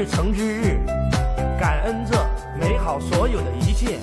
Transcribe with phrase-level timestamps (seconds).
[0.00, 0.80] 日成之日，
[1.60, 2.16] 感恩这
[2.58, 3.98] 美好所有的一切，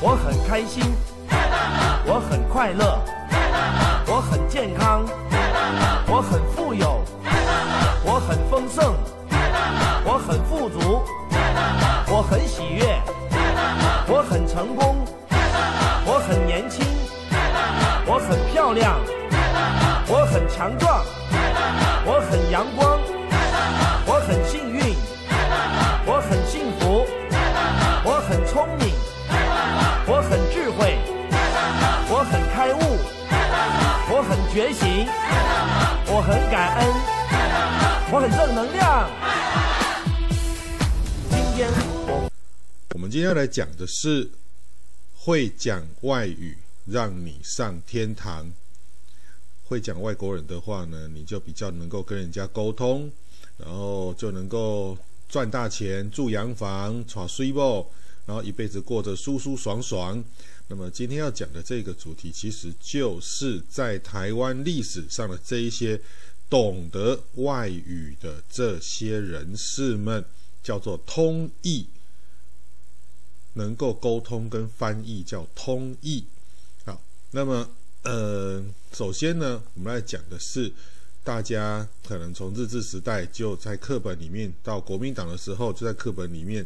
[0.00, 0.84] 我很开心，
[2.06, 3.02] 我很快乐，
[4.06, 5.04] 我很健康，
[43.20, 44.30] 今天要来讲的是
[45.12, 48.50] 会讲外语，让你上天堂。
[49.64, 53.12] 会讲外国人的话呢，你就比较能够跟人家沟通，
[53.58, 54.96] 然后就能够
[55.28, 57.92] 赚大钱、住洋房、娶水某，
[58.24, 60.24] 然后一辈子过得舒舒爽爽。
[60.68, 66.00] 那么今天要讲的这个主题，其实就是在台湾历史上的这一些
[66.48, 70.24] 懂得外语的这些人士们，
[70.62, 71.86] 叫做通译，
[73.54, 76.24] 能够沟通跟翻译叫通译。
[76.84, 77.00] 好，
[77.30, 77.68] 那么。
[78.02, 80.72] 呃，首先呢，我们来讲的是，
[81.22, 86.64] 大家可能从日治时代就在课本里面，到国民党的时候就在课本里面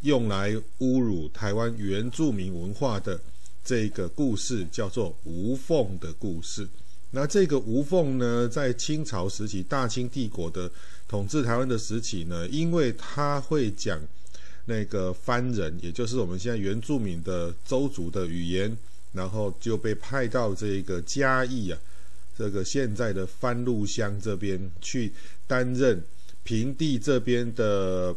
[0.00, 3.20] 用来侮辱台湾原住民文化的
[3.62, 6.66] 这个故事，叫做吴凤的故事。
[7.10, 10.72] 那这个吴凤呢，在清朝时期，大清帝国的
[11.06, 14.00] 统治台湾的时期呢，因为他会讲
[14.64, 18.76] 那个番人，也就是我们现在原住民的邹族的语言。
[19.14, 21.78] 然后就被派到这个嘉义啊，
[22.34, 25.12] 这个现在的番路乡这边去
[25.46, 26.02] 担任
[26.42, 28.16] 平地这边的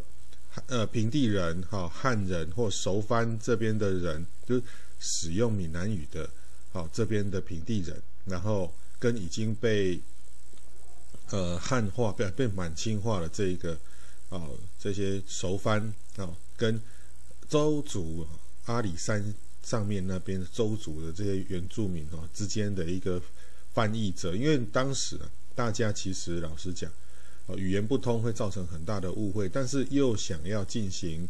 [0.68, 4.62] 呃平地人哈、汉人或熟番这边的人，就
[5.02, 6.30] 使用闽南语的
[6.72, 10.00] 好、这边的平地人，然后跟已经被
[11.32, 13.78] 呃汉化被被满清化的这一个、
[14.38, 16.82] 哦、这些熟番、哦、跟
[17.50, 18.28] 周族
[18.66, 19.34] 阿里山。
[19.66, 23.20] 上面那边周族的这些原住民哦之间的一个
[23.74, 25.26] 翻译者，因为当时啊，
[25.56, 26.88] 大家其实老实讲，
[27.58, 31.28] 语言不通会造成很大的误会，但是又想要进行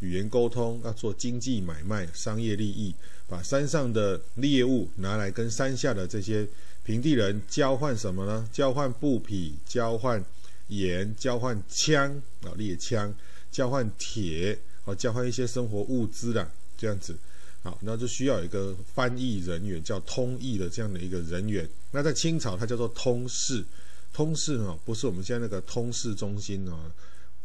[0.00, 2.94] 语言沟通，要做经济买卖、商业利益，
[3.26, 6.46] 把山上的猎物拿来跟山下的这些
[6.84, 8.46] 平地人交换什么呢？
[8.52, 10.22] 交换布匹、交换
[10.68, 12.10] 盐、交换枪
[12.42, 13.14] 啊猎枪、
[13.50, 17.16] 交换铁啊，交换一些生活物资的这样子。
[17.62, 21.68] 好，那就需要一个翻译人员，叫通译的这样的一个人员。
[21.90, 23.64] 那在清朝，它叫做通事。
[24.12, 26.90] 通事呢，不是我们现在那个通事中心啊，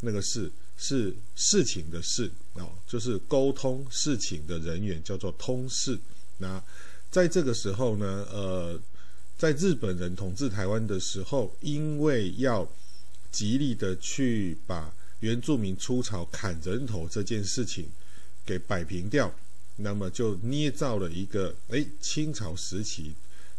[0.02, 5.98] 那个事是事情的事哦，就是沟通事情的人员叫做通事。
[6.38, 6.64] 那
[7.12, 8.80] 在这个时候呢，呃，
[9.38, 12.68] 在日本人统治台湾的时候，因为要
[13.34, 17.88] 极力的去把原住民出草砍人头这件事情
[18.46, 19.34] 给摆平掉。
[19.78, 23.16] 那么就捏造了一个，哎，清朝时期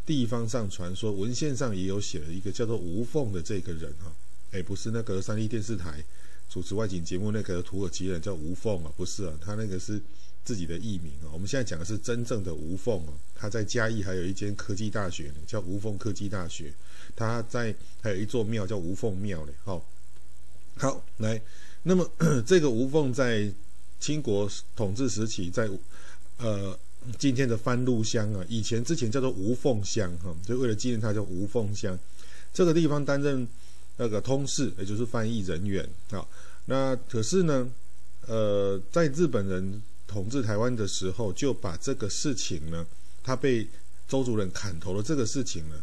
[0.07, 4.13] 地方上传说文献上也有写了一个叫做吴凤的这个人哈，
[4.53, 6.01] 哎，不是那个三立电视台
[6.49, 10.01] 主持外景节目那个土耳其人叫吴凤啊，不是啊，他那个是
[10.45, 11.27] 自己的艺名啊。
[11.33, 16.73] 我们现在讲的是真正的吴凤啊，他在嘉义还有一间科技大学呢，叫吴凤科技大学，
[17.17, 19.53] 他在还有一座庙叫吴凤庙嘞。
[19.65, 19.85] 好，
[20.77, 21.41] 好来，
[21.83, 22.09] 那么
[22.47, 23.51] 这个吴凤在
[24.01, 25.71] 清国统治时期在。
[26.39, 26.77] 呃，
[27.17, 31.97] 今天的番路乡啊，以前之前叫做吴凤乡哈，就为了纪念他叫吴凤乡。
[32.53, 33.47] 这个地方担任
[33.99, 36.27] 那个通事，也就是翻译人员啊。
[36.65, 37.71] 那可是呢，
[38.27, 42.85] 呃，在日本人统治台湾的时候，就把这个事情呢，
[43.23, 43.65] 他被
[44.09, 45.77] 周族人砍头的这个事情呢，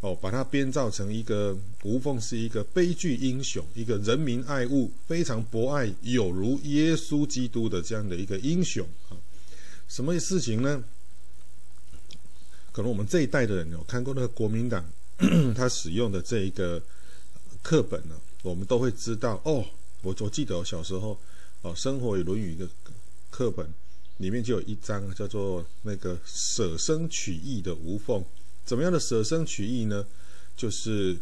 [0.00, 9.16] 哦，把它编造成一个吴凤是一个悲剧英雄，一个人民爱物，非常博爱，有如耶稣基督的这样的一个英雄啊。
[9.88, 10.84] 什么事情呢？
[12.72, 14.84] 可能我们这一代的人有看过那个国民党
[15.56, 16.80] 他使用的这一个
[17.62, 19.64] 课本呢，我们都会知道哦。
[20.02, 21.18] 我我记得我小时候
[21.62, 22.68] 哦，《生活与论语》一个
[23.30, 23.66] 课本
[24.18, 28.22] 里面就有一章叫做那个舍生取义的吴凤。
[28.66, 30.04] 怎么样的舍生取义呢？
[30.54, 31.16] 就是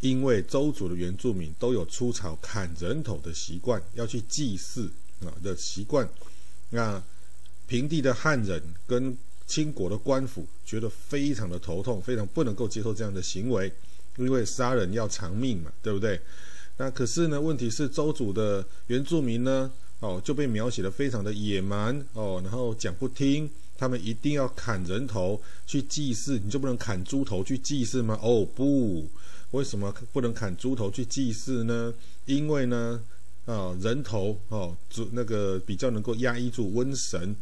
[0.00, 4.90] 因为周族的原住民都有出草砍人头的习惯，要去祭祀
[5.22, 6.08] 啊的习惯，
[6.70, 7.02] 那。
[7.66, 9.16] 平地的汉人跟
[9.46, 13.72] 清国的官府觉得非常的头痛，非常不能够接受这样的行为，
[14.16, 16.20] 因为杀人要偿命嘛，对不对？
[16.78, 23.48] 那可是呢，问题是周族的原住民呢，哦，就被描写得非常的野蛮哦，然后讲不听，
[23.80, 28.18] 他们一定要砍人头去祭祀，你就不能砍猪头去祭祀吗？
[28.20, 29.08] 哦不，
[29.52, 31.94] 为什么不能砍猪头去祭祀呢？
[32.26, 33.02] 因为呢，
[33.46, 34.76] 啊、哦，人头哦，
[35.12, 37.34] 那个比较能够压抑住瘟神，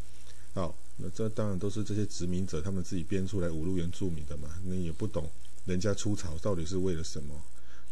[0.54, 5.28] 好、哦，那这当然都是这些殖民者他们自己编出来侮辱原住民的嘛，你也不懂
[5.64, 7.34] 人家出草到底是为了什么，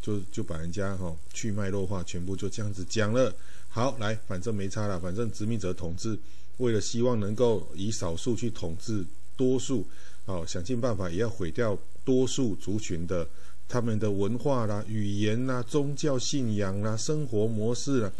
[0.00, 3.34] 就就把人家哈、哦、去脉络化，全部就这样子讲了。
[3.69, 6.16] 好，来，反正没差了，反正殖民者统治，
[6.58, 9.05] 为了希望能够以少数去统治
[9.37, 9.87] 多数，
[10.25, 13.29] 哦，想尽办法也要毁掉多数族群的。
[13.69, 18.12] 他们的文化啦、语言啦、宗教信仰啦、生活模式啦，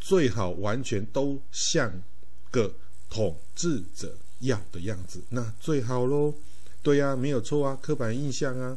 [0.00, 2.02] 最好完全都像
[2.50, 2.74] 个
[3.08, 6.34] 统治者要的样子，那最好喽。
[6.82, 8.76] 对呀、啊，没有错啊，刻板印象啊。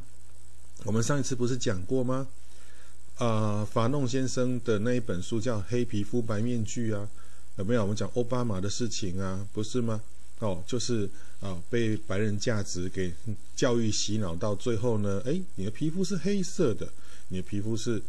[0.84, 2.28] 我们上一次不是讲过吗？
[3.16, 7.10] 啊、法弄先生的那一本书叫《黑皮肤白面具》啊，
[7.58, 7.82] 有没有？
[7.84, 10.02] 我们讲奥巴马的事情啊，不是吗？
[10.40, 11.10] 哦，就是
[11.40, 13.14] 啊、被白人价值给
[13.56, 16.88] 教育洗脑到最后呢，诶，你的皮肤是黑色的，
[17.30, 18.02] 你的皮肤是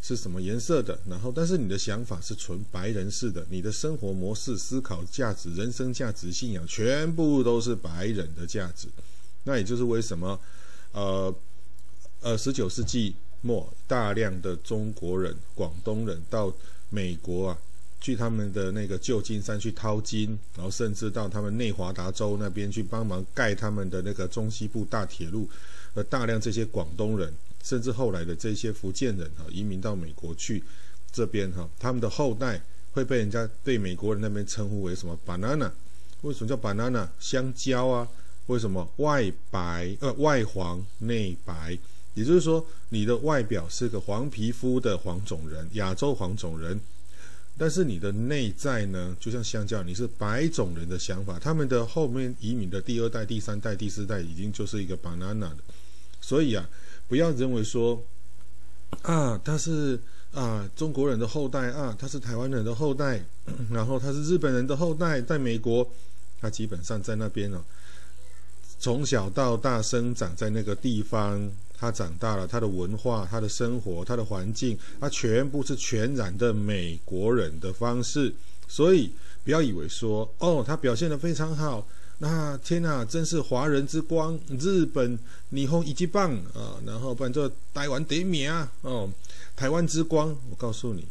[0.00, 0.98] 是什么颜色的？
[1.06, 8.88] 然后，但是你的想法是纯白人式的，你的生活模式、思考价值、人生价值、信仰，全部都是白人的价值。
[9.42, 10.40] 那也就是为什么，
[10.92, 11.34] 呃
[12.20, 16.50] 呃，十九世纪末大量的中国人、广东人到
[16.88, 17.58] 美国啊。
[18.04, 25.48] 去他们的那个旧金山去淘金，然后甚至到他们内华达州那边去帮忙盖他们的那个中西部大铁路，
[25.94, 30.62] 而大量这些广东人，甚至后来的这些福建人哈，移民到美国去
[31.10, 32.60] 这边哈，他们的后代
[32.92, 35.70] 会被人家对美国人那边称呼为什么 banana？
[36.20, 37.08] 为什么叫 banana？
[37.18, 38.06] 香蕉啊？
[38.48, 41.78] 为什么外白呃外黄内白？
[42.12, 46.78] 也就是说你的外表是个黄皮肤的黄种人，亚洲黄种人。
[47.56, 55.58] 但是你的内在呢，就像香蕉，你是白种人的想法，他们的后面移民的第二代、第三代、第四代已经就是一个 banana 的，
[56.20, 56.68] 所以啊，
[57.06, 58.02] 不要认为说
[59.02, 60.00] 啊，他是
[60.32, 63.24] 啊中国人的后代啊，他是台湾人的后代，
[63.70, 65.88] 然后他是日本人的后代，在美国，
[66.40, 67.62] 他基本上在那边呢、啊，
[68.80, 71.50] 从小到大生长在那个地方。
[71.84, 78.32] 他长大了，他的文化、他的生活、他的环境，他全部是全然的美国人的方式。
[78.66, 79.10] 所以
[79.44, 81.86] 不要以为说，哦，他表现得非常好，
[82.18, 85.18] 那天哪，真是华人之光，日本
[85.52, 86.80] 霓虹一级棒啊！
[86.86, 88.72] 然后不然就台湾第一名啊！
[88.80, 89.10] 哦，
[89.54, 91.06] 台湾之光，我告诉你，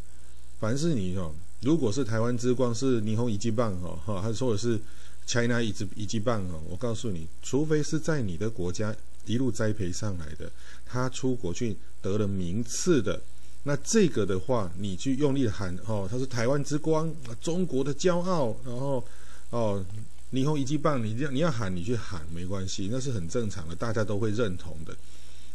[0.60, 1.32] 凡是你哦，
[1.62, 4.80] 如果是台湾之光是霓虹一级棒哦，哈，还说的是
[5.28, 8.94] China 一级一级棒哦，我告诉你，除非是在你的国家。
[9.26, 10.52] 一路栽培上来的，
[10.86, 13.22] 他出国去得了名次的，
[13.64, 19.06] 那这个的话，你去用力喊哦，他是台湾之光，中国的骄傲，然后
[19.50, 19.86] 哦，
[20.32, 24.96] 霓虹一级棒，你这样你要喊，你去喊没关系，那是很正常的，大家都会认同的。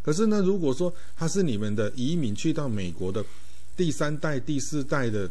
[0.03, 3.25] 可是呢，如果说他是你们的移民去到美国的
[3.77, 5.31] 第三代、第四代的。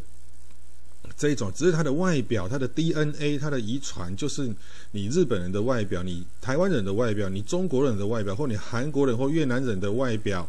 [1.17, 4.47] 这一种只是他的外表，他的 DNA，他的遗传，就是
[4.91, 10.47] 你日本人的外表，你台湾人的外表，你中国人的外表，或你韩国人或越南人的外表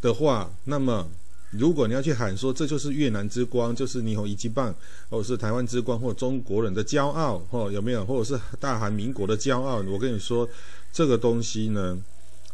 [0.00, 1.10] 的话，那么
[1.50, 4.72] 如果你要去喊说这就是越南之光，就是霓虹一级棒，
[5.10, 9.82] 或者是台湾之光，或中国人的骄傲，或有没有，或者是大韩民国的骄傲？
[9.88, 10.48] 我跟你说，
[10.92, 11.98] 这个东西呢，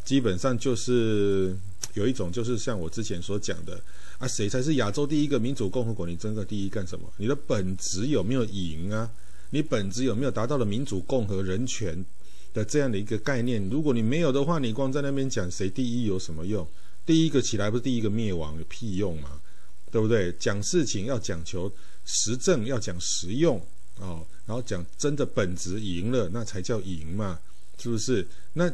[0.06, 1.54] 基本上就是
[1.92, 3.78] 有一种，就是像我之前所讲的。
[4.18, 6.06] 啊，谁才是亚洲第一个民主共和国？
[6.06, 7.12] 你争个第一干什么？
[7.16, 9.10] 你的本质有没有赢啊？
[9.50, 12.04] 你本质有没有达到了民主共和人权
[12.52, 13.68] 的这样的一个概念？
[13.68, 16.66] 如果你没有的话，你光在那边讲谁第一有什么用？
[17.04, 19.30] 第一个起来不是第一个灭亡，有屁用嘛？
[19.90, 20.32] 对不对？
[20.38, 21.70] 讲事情要讲求
[22.04, 23.60] 实证，要讲实用
[24.00, 27.38] 哦，然后讲真的本质赢了，那才叫赢嘛，
[27.78, 28.26] 是不是？
[28.52, 28.72] 那。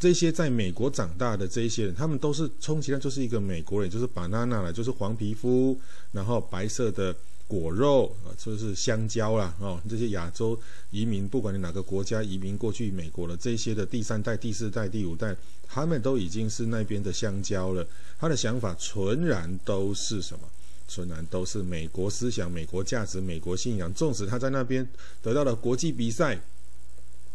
[0.00, 5.78] 这些在美国长大的这一些人，他们都是充其量就是一个美国人，就是 banana 了，就是黄皮肤，
[6.10, 7.14] 然后白色的
[7.46, 9.78] 果肉啊，就是香蕉啦哦。
[9.90, 10.58] 这些亚洲
[10.90, 15.36] 移民，不管你哪个国家移民过去美国了，这些的第三代、第四代、第五代，
[15.68, 17.86] 他们都已经是那边的香蕉了。
[18.18, 20.48] 他的想法纯然都是什么？
[20.88, 23.92] 纯然都是美国思想、美国价值、美国信仰。
[23.92, 24.88] 纵使他在那边
[25.20, 26.40] 得到了国际比赛，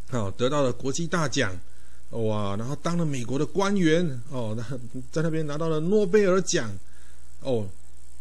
[0.10, 1.56] 好，得到了国际大奖。
[2.12, 4.80] 哇，然后当了美国的官员哦，那
[5.12, 6.72] 在那边拿到了诺贝尔奖
[7.42, 7.68] 哦，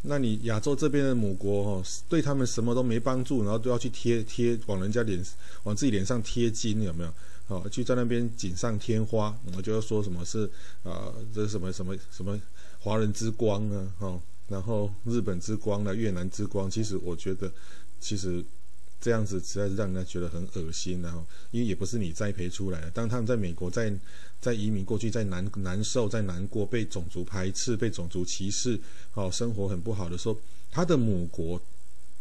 [0.03, 5.25] 那你亚洲这边的母国哦，对他们什么都没帮助，然后都要去贴贴往人家脸
[5.62, 7.12] 往自己脸上贴金，有没有？
[7.47, 10.50] 哦，就在那边锦上添花，我就要说什么是
[10.83, 12.41] 啊、这是什么什么什么
[12.81, 17.53] 华人之光啊，哦，然后日本之光呢，越南之光，其实我觉得，
[18.00, 18.43] 其实
[19.04, 23.92] 这样子实在是让人家觉得很恶心，然后因为也不是你栽培出来的，当他们在美国在
[24.40, 28.80] 在移民过去，在难难受，在难过，被种族排斥，被种族歧视，
[29.12, 30.34] 哦，生活很不好的时候，
[30.70, 31.61] 他的母国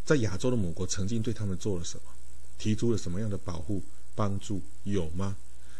[0.03, 2.03] 在亚洲的母国曾经对他们做了什么，
[2.57, 3.81] 提出了什么样的保护？
[4.13, 5.37] 帮助有吗？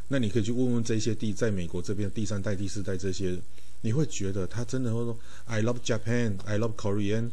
[0.07, 3.41] 那你可以去问问这些地，在美国这边第三代、第四代这些人，
[3.81, 7.29] 你会觉得他真的会说：“I love Japan, I love Korean,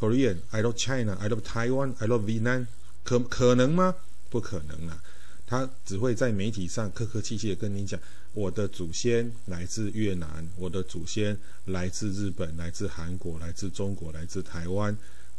[0.00, 2.66] Korean, I love China, I love Taiwan, I love Vietnam。”
[3.08, 3.94] 可可能吗？
[4.28, 5.02] 不可能啊！
[5.46, 7.98] 他只会在媒体上客客气气的跟你讲
[8.34, 11.34] ：“我的祖先来自越南，我的祖先
[11.64, 14.94] 来自日本，来自韩国，来自中国，来自台湾。”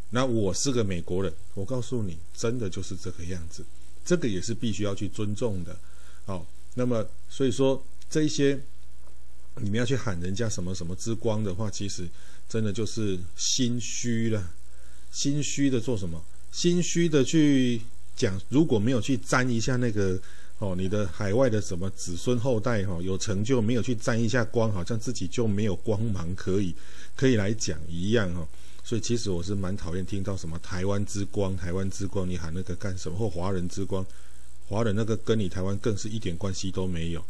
[0.09, 3.63] 那我是个美国人，我告诉你，真的就是这个样子。
[4.03, 5.77] 这个也是必须要去尊重的，
[6.25, 8.59] 好，那么所以说这些
[9.57, 12.09] 你们要去喊人家什么什么之光的话，其实
[12.49, 14.53] 真的就是心虚了，
[15.11, 16.19] 心虚的做什么？
[16.51, 17.81] 心虚的去
[18.15, 20.19] 讲，如果没有去沾一下那个
[20.57, 26.75] 哦，你的海外的什么子孙后代哈、哦，有成就没有去沾一下光，好像自己就没有光芒可以
[27.15, 28.47] 可以来讲一样哈、哦。
[28.83, 33.17] 所以其实我是蛮讨厌听到什么台湾之光，台湾之光，你喊那个干什么？
[33.17, 34.05] 或华人之光，
[34.67, 37.23] 华人那个跟你台湾更是一点关系都没有。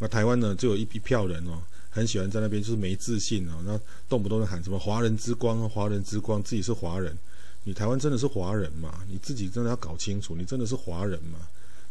[0.00, 7.16] 那台湾呢，就有一一票人哦，很喜欢在那边就是没自信哦，那动不动就喊什么华人之光，华人之光，自己是华人。
[7.64, 9.00] 你台湾真的是华人吗？
[9.10, 11.38] 你自己真的要搞清楚，你真的是华人吗？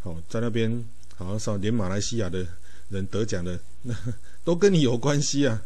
[0.02, 0.84] 好，在那边
[1.16, 2.46] 好像说连马来西亚的
[2.90, 3.96] 人得奖的，那
[4.44, 5.62] 都跟你有关系啊。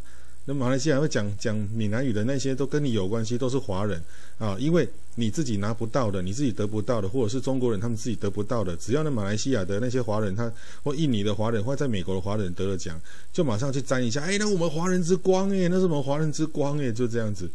[0.50, 4.02] 那马来西亚会讲讲闽南语的那些都跟你有关系，都是华人
[4.38, 10.50] 啊，因为你自己拿不到的，你自己得不到的，或者是中国人他们自己得不到的，只要那马来西亚的那些华人，他
[10.84, 12.98] 或印尼的华人，或在美国的华人得了奖，
[13.34, 17.50] 就马上去沾一下，哎，那我们华人之光哎，那是我们华人之光哎，就这样子，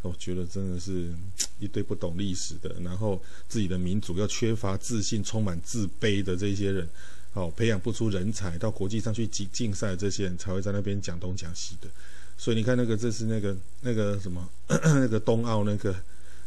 [0.00, 1.12] 我觉得真的是
[1.58, 6.88] 一堆不懂历史的，然后自己的民族又缺乏自信、充满自卑的这些人。
[7.34, 11.88] 哦，培养不出人才，到国际上去竞竞赛，这些人才会在那边讲东讲西的。
[12.36, 15.94] 所以你看，那个这是那个那个什么 那个冬奥那个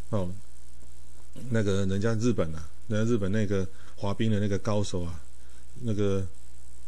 [0.09, 0.29] 哦，
[1.51, 3.65] 那个人家日本啊，人家日本那个
[3.95, 5.21] 滑冰的那个高手啊，
[5.81, 6.27] 那个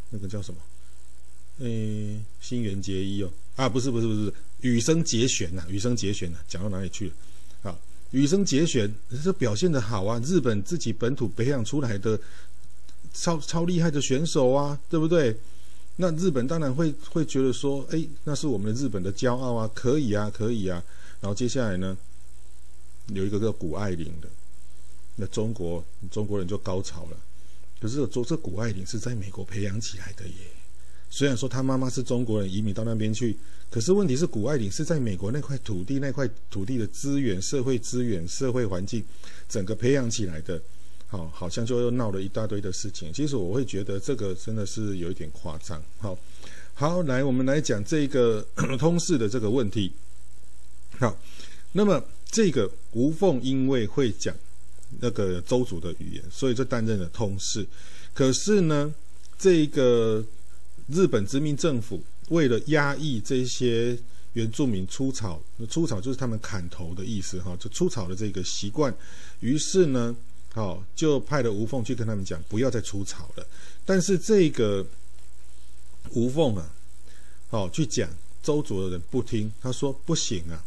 [0.10, 0.60] 那个叫什么？
[1.60, 7.14] 诶，新垣结衣哦，啊，不是不是不是，羽生结弦呐，羽生结弦呐，讲到哪里去了？
[8.14, 8.92] 羽生结弦
[9.22, 12.18] 这表现得好啊，日本自己本土培养出来的。
[13.16, 15.38] 超超厉害的选手啊，对不对？
[15.98, 20.84] 那日本当然会会觉得说，哎，那是我们日本的骄傲啊，可以啊，可以啊。
[21.22, 21.96] 然后接下来呢，
[23.10, 24.28] 有一个叫谷爱凌的，
[25.16, 27.18] 那中国中国人就高潮了。
[27.80, 30.34] 可是这这谷爱凌是在美国培养起来的耶，
[31.16, 33.38] 虽然说他妈妈是中国人，移民到那边去，
[33.70, 39.04] 可是问题是谷爱凌是在美国那块土地那块土地的资源、社会资源、社会环境，
[39.48, 40.60] 整个培养起来的。
[41.06, 43.14] 好，好像就又闹了一大堆的事情。
[43.14, 45.80] 其实我会觉得这个真的是有一点夸张。
[46.00, 46.18] 好，
[46.74, 48.44] 好，来，我们来讲这个
[48.80, 49.92] 通识的这个问题。
[50.98, 51.16] 好，
[51.74, 54.36] 那么这个吴凤因为会讲
[55.00, 57.64] 那个邹族的语言，所以就担任了通识。
[58.16, 58.92] 可是呢，
[59.38, 60.26] 这个
[60.88, 63.98] 日本殖民政府为了压抑这些
[64.34, 68.94] 原住民出草，那出草就是他们砍头的意思，哈，就出草的这个习惯。
[69.40, 70.16] 于是呢。
[70.56, 73.48] 好、就派了吴凤去跟他们讲，不要再出草了。
[73.84, 74.86] 但是这个
[76.12, 76.72] 吴凤啊，
[77.50, 78.08] 好、去讲，
[78.44, 80.64] 周族的人不听，他说不行啊，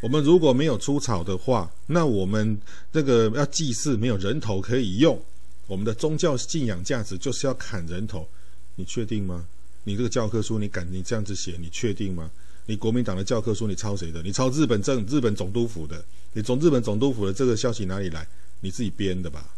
[0.00, 2.56] 我们如果没有出草的话，那我们
[2.92, 5.20] 这个要祭祀没有人头可以用，
[5.66, 8.28] 我们的宗教信仰价值就是要砍人头。
[8.76, 9.46] 你确定吗？
[9.84, 11.56] 你这个教科书你敢你这样子写？
[11.60, 12.30] 你确定吗？
[12.66, 14.22] 你国民党的教科书你抄谁的？
[14.22, 16.04] 你抄日本政日本总督府的？
[16.32, 18.26] 你从日本总督府的这个消息哪里来？
[18.60, 19.54] 你自己编的吧？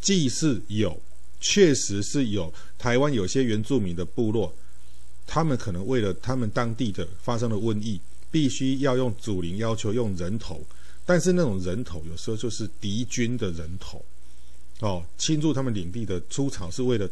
[0.00, 1.00] 祭祀有，
[1.40, 2.52] 确实是有。
[2.78, 4.54] 台湾有些原住民的部落，
[5.26, 10.66] 他们可能为了他们当地的发生了瘟疫，必须要用祖灵要求用人头，
[11.06, 14.04] 但是那种人头有时候就是敌军的人头，
[14.80, 17.08] 哦，侵入他们领地的出草是为了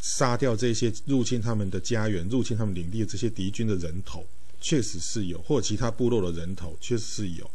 [0.00, 4.24] 杀掉这些入侵他们的家园、入侵他们领地的这些敌军的人头，
[4.60, 7.50] 确实是有，或其他部落的人头，确实是有。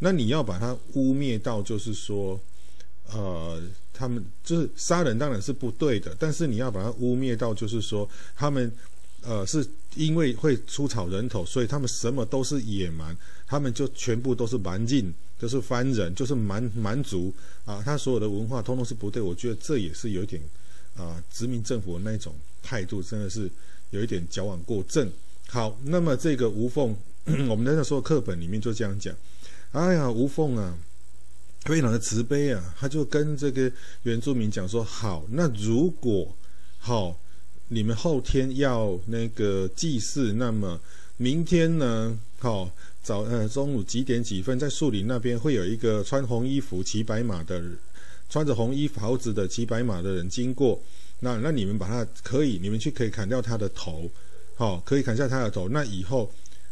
[0.00, 2.38] 那你要把它污蔑到，就是说，
[3.12, 8.70] 呃，他们就是杀人当然是不对的，但是你要把它污蔑到，就是说，他们
[9.22, 17.32] 呃是因为会出草人头，所以他们什么都是野蛮，他们就全部都是蛮劲，就是番人，就是蛮蛮族
[17.64, 19.22] 啊，他所有的文化通通是不对。
[19.22, 20.42] 我觉得这也是有点
[20.96, 23.50] 啊殖民政府的那种态度，真的是
[23.90, 25.10] 有一点矫枉过正。
[25.46, 26.96] 好，那么这个吴凤，
[27.48, 29.14] 我们在那时候课本里面就这样讲。
[29.72, 30.76] 哎呀，吴凤啊，
[31.62, 33.70] 非常的慈悲啊，他就跟这个
[34.04, 36.34] 原住民讲说：好，那如果
[36.78, 37.18] 好，
[37.68, 40.80] 你们后天要那个祭祀，那么
[41.16, 42.70] 明天呢，好
[43.02, 47.62] 早呃中午几点几分，在树林那边会有一个穿红衣服、骑白马的，
[48.34, 50.82] 穿着红衣袍子的骑白马的人经过。
[51.20, 54.10] 那那你们把他可以，你们去可以砍掉他的头，
[54.56, 55.68] 好，可以砍下他的头。
[55.68, 56.28] 那以后，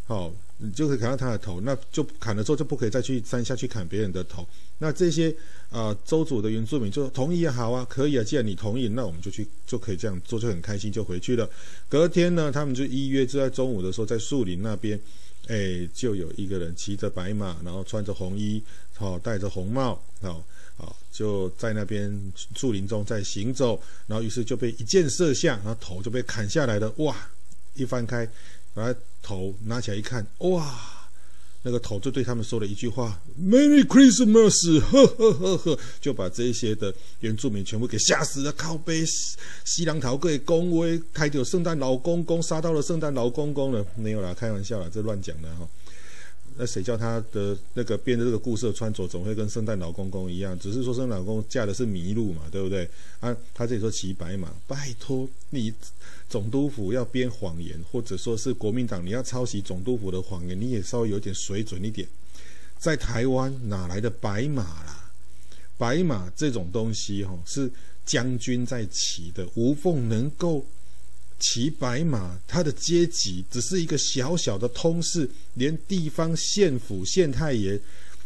[0.08, 0.32] 好。
[0.64, 4.46] 你就可以砍到他的头，那就砍了之后就不可以再去山下去砍别人的头。
[4.78, 5.28] 那这些
[5.70, 11.50] 啊、呃、邹族的原住民就同意也好啊，可以啊，既然你同意，那我们就去就可以这样做，就很开心就回去了。
[11.88, 14.96] 隔天呢，他们就依约就在中午的时候在树林那边，
[15.48, 18.62] 哎，就有一个人骑着白马，然后穿着红衣，
[18.94, 20.44] 好、戴着红帽，好、
[20.78, 26.92] 啊、就在那边树林中在行走，然后于是就被一箭射下，然后头就被砍下来了。
[26.96, 27.16] 哇，
[27.74, 28.28] 一翻开。
[28.74, 31.10] 把头拿起来一看，哇，
[31.62, 38.50] 那个头就对他们说了一句话：“Merry Christmas！” 呵呵呵呵，就把这些的原住民全部给吓死了。
[38.52, 39.04] 靠背
[39.66, 43.84] 西凉头给恭威，开掉圣诞老公公，杀到了圣诞老公公了。
[43.94, 45.68] 没有啦，开玩笑啦，这乱讲的哈。
[46.56, 50.58] 那谁叫他的那个编的这个故事的穿着总会跟圣诞老公公一样？
[50.58, 52.88] 只是说圣诞老公嫁的是麋鹿嘛，对不对？
[53.20, 55.72] 啊，他这里说骑白马，拜托你
[56.28, 62.08] 总督府要编谎言，或者说是国民党你要抄袭总督府的谎言，你也稍微有点水准一点。
[62.78, 65.10] 在台湾哪来的白马啦？
[65.78, 67.70] 白马这种东西哈，是
[68.04, 70.64] 将军在骑的，无缝能够。
[71.42, 77.78] 骑白马，他的阶级只是一个小小的通事，连地方县府、县太爷、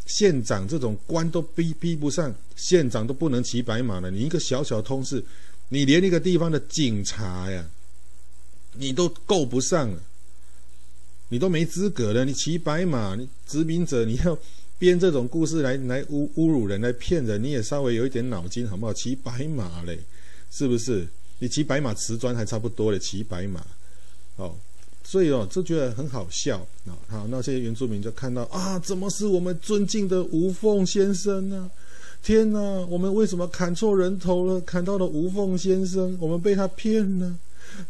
[0.04, 4.10] 县长这种官都逼逼不上，县长都不能骑白马了。
[4.10, 5.24] 你一个小小的通事，
[5.70, 7.66] 你连一个地方的警察呀，
[8.74, 10.02] 你都够不上了，
[11.30, 12.22] 你都没资格了。
[12.26, 14.38] 你骑白马，你殖民者，你要
[14.78, 18.92] 编这种故事来 来侮侮辱人，来骗人，你也稍微有一点脑筋好不好？
[18.92, 19.98] 骑白马嘞，
[20.50, 21.08] 是不是？
[21.38, 23.60] 你骑白马瓷砖还差不多嘞，骑白马，
[24.36, 24.54] 哦，
[25.04, 26.96] 所以哦，就觉得很好笑啊。
[27.08, 31.70] 好，那些原住民就看到啊，怎么是我们尊敬的吴凤先生呢？
[32.22, 34.60] 天哪，我们为什么砍错人头了？
[34.62, 37.36] 砍到了吴凤先生，我们被他骗了。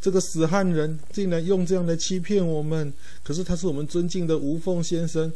[0.01, 5.33] 这个死汉人竟然用这样来欺骗我们，可是他是我们尊敬的吴凤先生。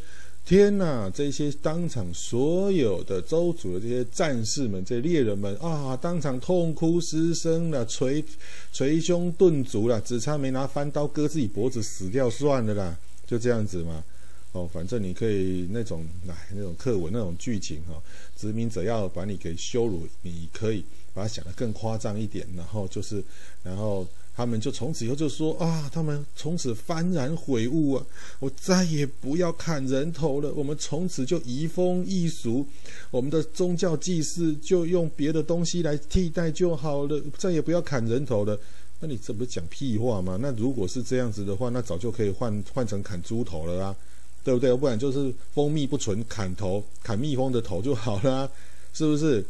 [0.50, 1.08] 天哪！
[1.08, 8.24] 这些当场所有的州主的这些战士们、这些猎人们啊，当场痛哭失声了，捶
[8.72, 14.02] 捶胸顿足了，只差没拿翻刀割自己脖子死掉算了啦，就这样子嘛。
[14.50, 17.94] 哦，反正你可以那种哎那种课文那种剧情哈、
[18.36, 20.84] 殖民者要把你给羞辱，你可以
[21.14, 23.22] 把它想得更夸张一点，然后就是
[23.62, 24.04] 然后。
[24.40, 28.06] 他们就从此以后就说啊，他们从此幡然悔悟啊，
[28.38, 30.50] 我再也不要砍人头了。
[30.54, 32.66] 我们从此就移风易俗，
[33.10, 38.58] 我们的宗教祭祀就用别的东西来替代就好了，再也不要砍人头了。
[39.00, 40.38] 那你这不是讲屁话吗？
[40.40, 43.94] 那如果是这样子的话，那早就可以换换成砍猪头了啊，
[44.42, 44.74] 对不对？
[44.74, 48.50] 不然就是蜂蜜不纯，砍头砍蜜蜂的头就好了，
[48.94, 49.44] 是不是？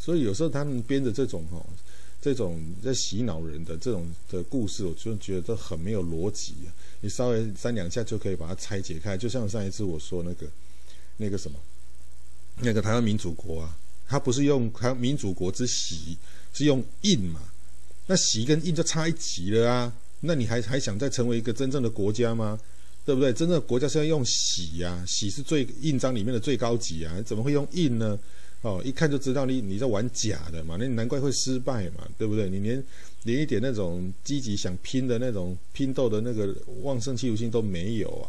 [0.00, 1.64] 所以有时候他们编的这种哈。
[2.26, 6.74] 这种在洗脑人的这种的故事，我就觉得很没有逻辑啊！
[7.00, 10.48] 你稍微三两下就可以把它拆解开，就像上一次我说那个
[11.18, 11.56] 那个什么，
[12.62, 16.18] 那个台湾民主国啊，它不是用台湾民主国之习，
[16.52, 17.40] 是用印嘛？
[18.08, 19.92] 那习跟印就差一级了啊！
[20.18, 22.58] 那你还还想再成为一个真正的国家吗？
[23.04, 23.32] 对不对？
[23.32, 28.18] 真正的国家是要用习呀，习是最印章里面的最高级啊，怎么会用印呢？
[28.66, 32.50] 哦，一看就知道你你在玩假的嘛，那你难怪会失败嘛，对不对？
[32.50, 32.82] 你连
[33.22, 36.52] 连一点那种积极想拼的那种拼斗的那个
[36.82, 38.26] 旺盛企图心都没有啊，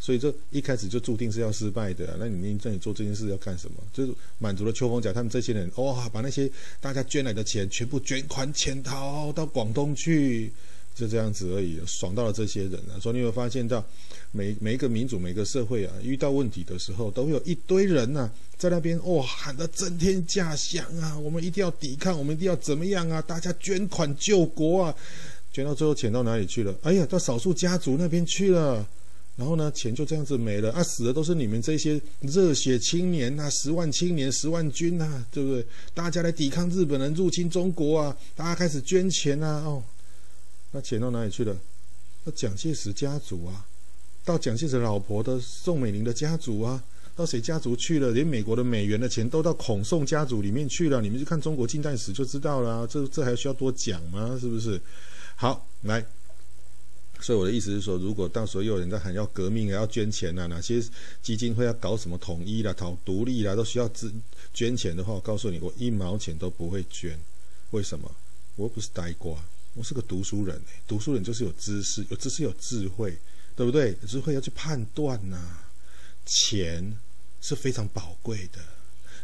[0.00, 2.16] 所以这一开始就注定是要失败的。
[2.18, 3.76] 那你在你做这件事要干什么？
[3.92, 10.50] 就是满足了邱逢甲他们这些人，哇，把那些大家捐来的钱全部捐款潜逃到广东去。
[10.96, 12.96] 就这样子而已，爽到了这些人啊！
[12.98, 13.84] 所以你会发现到
[14.32, 21.18] 每每一个民主、每个社会啊，遇到问题的时候，都会有一堆人呐、啊，在那边哇喊得震天价响啊！
[21.18, 23.22] 我们一定要抵抗，我们一定要怎么样啊？
[23.22, 24.94] 大家捐款救国啊！
[25.52, 26.74] 捐到最后钱到哪里去了？
[26.82, 28.86] 哎呀，到少数家族那边去了。
[29.36, 30.82] 然后呢，钱就这样子没了啊！
[30.82, 35.64] 死的都是你们这些热血青年呐，十万青年、十万军呐，对不对？
[35.92, 38.16] 大家来抵抗日本人入侵中国啊！
[38.34, 39.62] 大家开始捐钱啊！
[39.64, 39.82] 哦。
[40.72, 41.56] 那钱到哪里去了？
[42.24, 43.64] 到蒋介石家族啊，
[44.26, 46.82] 到蒋介石老婆的宋美龄的家族啊，
[47.14, 48.10] 到谁家族去了？
[48.10, 51.00] 连美国的美元的钱都到孔宋家族里面去了。
[51.00, 52.84] 你们去看中国近代史就知道了。
[52.88, 54.36] 这这还需要多讲吗？
[54.40, 54.80] 是不是？
[55.36, 56.04] 好，来。
[57.20, 60.82] 所以我的意思是说，如果到时候又有人在喊要革命啊，要捐钱啊，哪些
[61.22, 64.12] 基金会要搞什么统一啦、讨独立啦，都需要资
[64.52, 67.16] 捐钱的话，我告诉你，我一毛钱都不会捐。
[67.70, 68.10] 为什么？
[68.56, 69.32] 我又不是呆瓜，
[69.74, 70.60] 我是个读书人。
[70.88, 73.16] 读书人就是有知识，有知识有智慧，
[73.56, 73.96] 对不对？
[74.02, 75.58] 有智慧要去判断呐。
[76.26, 76.96] 钱
[77.40, 78.58] 是非常宝贵的，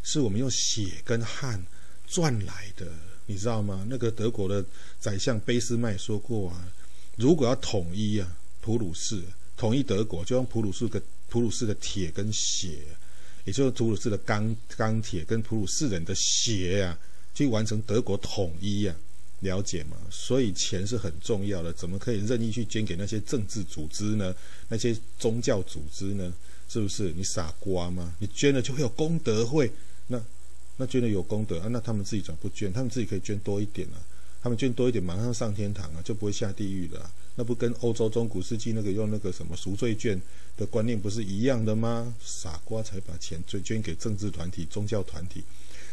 [0.02, 1.64] 是我们用血跟汗
[2.06, 2.86] 赚来的，
[3.26, 3.84] 你知道吗？
[3.90, 4.64] 那个德国的
[5.00, 6.72] 宰相俾斯麦说过啊。
[7.16, 9.22] 如果要统一啊，普鲁士
[9.56, 12.78] 统一德国，就用普鲁士的普鲁士的铁跟血，
[13.44, 16.96] 也就是普鲁士的钢钢铁跟普鲁士人的血啊，
[17.34, 18.94] 去完成德国统一啊，
[19.42, 19.96] 了解吗？
[20.10, 24.34] 所以钱是很重要的，怎么可以任意去捐给那些政治组织呢？
[24.68, 26.32] 那些宗教组织呢？
[26.68, 28.14] 是不是你傻瓜吗？
[28.18, 29.70] 你捐了就会有功德会，
[30.06, 30.18] 那
[30.78, 31.68] 那捐了有功德啊？
[31.70, 32.72] 那他们自己怎么不捐？
[32.72, 34.00] 他们自己可以捐多一点啊。
[34.42, 37.10] 他们捐多一点，马上上天堂啊，就不会下地狱了。
[37.36, 40.20] 那不跟欧洲中古世纪那个用那个什么赎罪券
[40.56, 42.14] 的观念不是一样的吗？
[42.24, 45.44] 傻瓜才把钱捐捐给政治团体、宗教团体，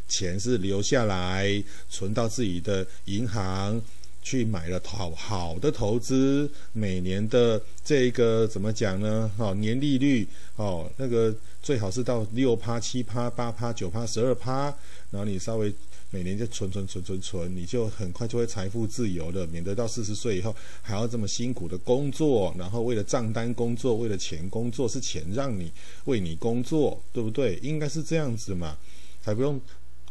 [0.09, 3.81] 钱是留下来存到自己的银行
[4.21, 9.31] 去买了好好的投资，每年的这个怎么讲呢？
[9.37, 14.65] 哦，年利率哦，那个最好是到六趴、七趴、八趴、九趴、十二趴，
[15.11, 15.73] 然后你稍微。
[16.11, 25.71] 每年就存存存存存，你就很快就会财富自由了，免得到四十岁以后还要这么辛苦的工作，然后为了账单工作，为了钱工作，是钱让你
[26.05, 27.59] 为你工作，对不对？
[27.61, 28.75] 应该是这样子嘛，
[29.21, 29.61] 才不用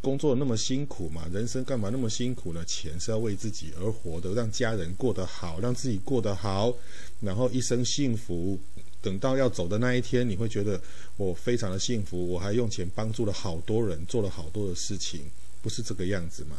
[0.01, 1.27] 工作那么辛苦嘛。
[1.31, 2.63] 人生干嘛那么辛苦呢？
[2.65, 6.73] 钱是要为自己而活的，让家人过得好，让自己过得好，
[7.21, 8.59] 然后一生幸福。
[9.01, 10.81] 等到要走的那一天，你会觉得
[11.15, 15.21] 我非常的幸福，我还用钱帮助了好多人，做了好多的事情。
[15.61, 16.57] 不是这个样子吗？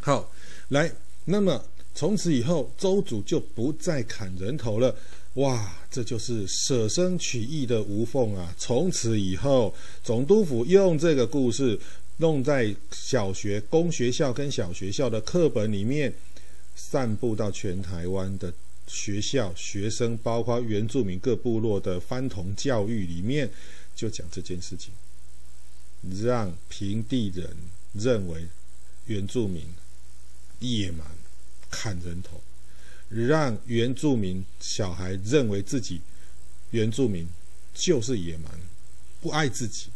[0.00, 0.30] 好，
[0.68, 0.92] 来，
[1.24, 4.94] 那么从此以后，周主就不再砍人头了。
[5.34, 8.52] 哇，这就是舍生取义的吴凤啊！
[8.58, 9.72] 从此以后，
[10.02, 11.78] 总督府用这个故事
[12.18, 16.14] 弄在小学、公学校跟小学校的课本里面，
[16.76, 18.54] 散布到全台湾的
[18.86, 23.50] 学校、学生，包括原住民各部落的番童教育里面，
[23.96, 24.92] 就讲这件事情，
[26.22, 27.56] 让平地人。
[27.94, 28.46] 认为
[29.06, 29.64] 原住民
[30.60, 31.06] 野蛮，
[31.70, 32.40] 砍人头，
[33.08, 36.02] 让原住民小孩认为自己
[36.70, 37.26] 原住民
[37.74, 38.52] 就是野蛮，
[39.22, 39.86] 不爱自己，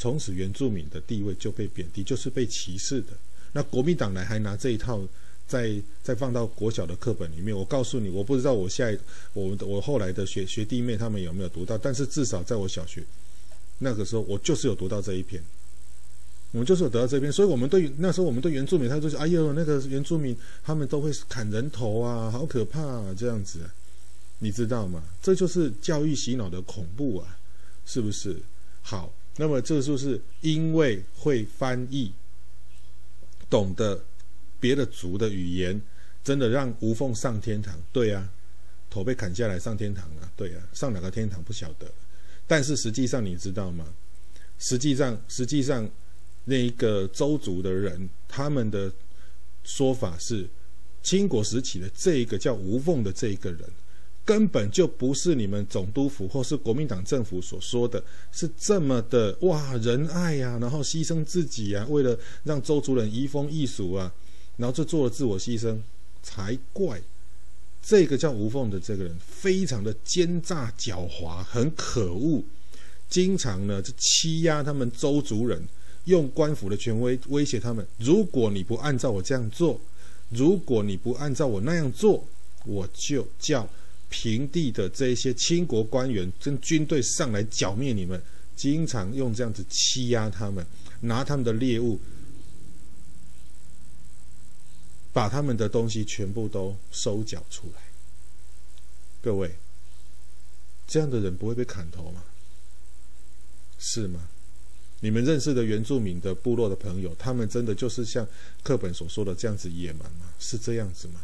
[0.00, 3.12] 从此原住民的地位就被贬低，就是被歧视的。
[3.52, 5.06] 那国民党来还拿这一套
[5.46, 8.98] 再再放到国小的课本里面，我告诉你，我不知道我下一
[9.34, 13.04] 我我后来的学学弟妹他们有没有读到，但是至少在我小学
[13.78, 15.42] 那个时候，我就是有读到这一篇。
[16.52, 23.60] 我们就是有得到这篇，所以我们对那时候我们对原住民，他就说：“哎呦，那个原住民他们都会砍人头啊，好可怕啊，这样子，
[24.40, 25.00] 你知道吗？
[25.22, 27.38] 这就是教育洗脑的恐怖啊，
[27.86, 28.36] 是不是？
[28.82, 32.12] 好，那么这就是因为会翻译，
[33.48, 34.04] 懂得
[34.60, 35.80] 别的族的语言，
[36.22, 37.74] 真的让吴凤上天堂。
[37.90, 38.30] 对啊，
[38.90, 41.90] 头被砍下来上天堂啊，对啊，上哪个天堂不晓得。
[42.46, 43.86] 但是实际上你知道吗？
[44.58, 45.90] 实际上，实际上。
[46.46, 48.90] 那一个周族的人，他们的
[49.62, 50.48] 说法是，
[51.02, 53.60] 清国时期的这一个叫吴凤的这一个人，
[54.30, 64.12] 根本就不是你们总督府或是国民党政府所说的，是这么的哇仁爱呀、啊，然后牺牲自己啊，为了让周族人移风易俗啊，
[64.56, 65.76] 然后就做了自我牺牲
[66.22, 67.02] 才怪。
[67.82, 72.40] 这个叫吴凤的这个人，非常的奸诈狡猾，很可恶，
[73.08, 75.60] 经常呢就欺压他们周族人。
[76.04, 79.80] 用官府的权威威胁他们：如果你不按照我这样做，
[80.28, 82.24] 如果你不按照我那样做，
[82.64, 83.68] 我就叫
[84.10, 88.20] 平地的这些清国官员跟军队上来剿灭你们。
[88.56, 90.66] 经常用这样子欺压他们，
[91.00, 91.98] 拿他们的猎物，
[95.14, 97.80] 把他们的东西全部都收缴出来。
[99.22, 99.56] 各位，
[100.86, 102.22] 这样的人不会被砍头吗？
[103.78, 104.28] 是吗？
[105.00, 108.28] 你们认识的原住民的部落的朋友，他们真的就是像
[108.62, 110.34] 课本所说的这样子野蛮吗？
[110.38, 111.22] 是这样子吗？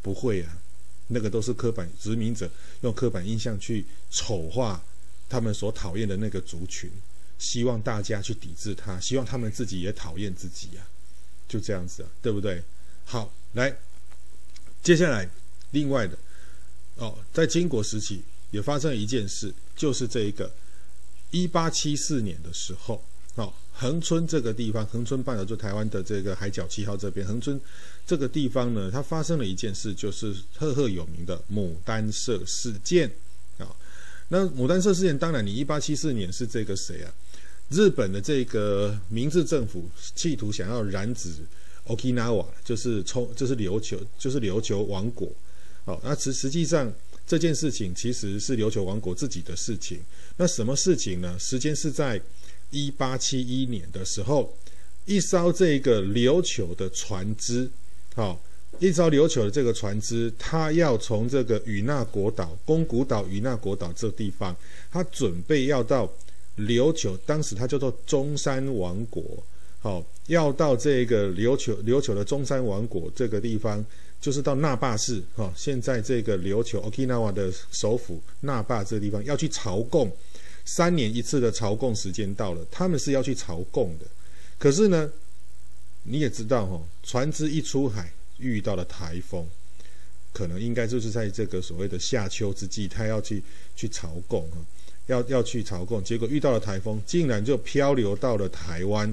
[0.00, 0.62] 不会啊，
[1.08, 2.50] 那个都是刻板殖民者
[2.82, 4.82] 用刻板印象去丑化
[5.28, 6.90] 他们所讨厌的那个族群，
[7.38, 10.86] 希望大家去抵制他，希望他们自己也讨厌自己啊，
[11.48, 12.62] 就这样子啊，对不对？
[13.04, 13.76] 好，来，
[14.82, 15.28] 接下来
[15.72, 16.16] 另外的
[16.96, 18.22] 哦，在金国时期。
[18.50, 20.50] 也发生了一件事，就是这一个
[21.30, 27.58] 一八七四年的时候，哦，恒春这个地方，恒春半岛就台湾的这个海角七号这边，恒春
[28.04, 33.08] 这个地方呢，它发生了一件事，就是赫赫有名的牡丹社事件
[33.56, 33.70] 啊。
[34.30, 37.14] 那牡丹社事件，当然你一八七四年是这个谁啊？
[37.70, 41.30] 日本的这个明治政府企图想要染指
[41.86, 45.30] Okinawa，就是冲，就是琉球，就是琉球王国。
[45.84, 46.92] 好，那实实际上
[47.28, 50.00] 这件事情其实是琉球王国自己的事情。
[50.36, 51.38] 那什么事情呢？
[51.38, 52.20] 时间是在
[52.70, 54.54] 一八七一年的时候，
[55.06, 57.70] 一艘这个琉球的船只，
[58.14, 58.40] 好，
[58.78, 64.56] 一艘琉球的这个船只，它要从这个与那国岛、宫古岛、与那国岛这地方，
[64.90, 66.10] 它准备要到。
[66.66, 69.22] 琉球当时它叫做中山王国，
[69.78, 73.86] 好，要到这个琉球琉球的中山王国这个地方，
[74.20, 80.10] 就是到那霸市，哈，现在这个琉球 Okinawa 的首府那霸这个地方要去朝贡，
[80.70, 84.04] 三年一次的朝贡时间到了，他们是要去朝贡的，
[84.58, 85.10] 可是呢，
[86.02, 89.48] 你也知道哈，船只一出海遇到了台风，
[90.34, 93.42] 可能应该就是在这个所谓的夏秋之际，他要去
[93.74, 94.58] 去朝贡哈。
[95.06, 99.06] 要要去朝贡，结果遇到了台风，竟然就漂流到了台湾，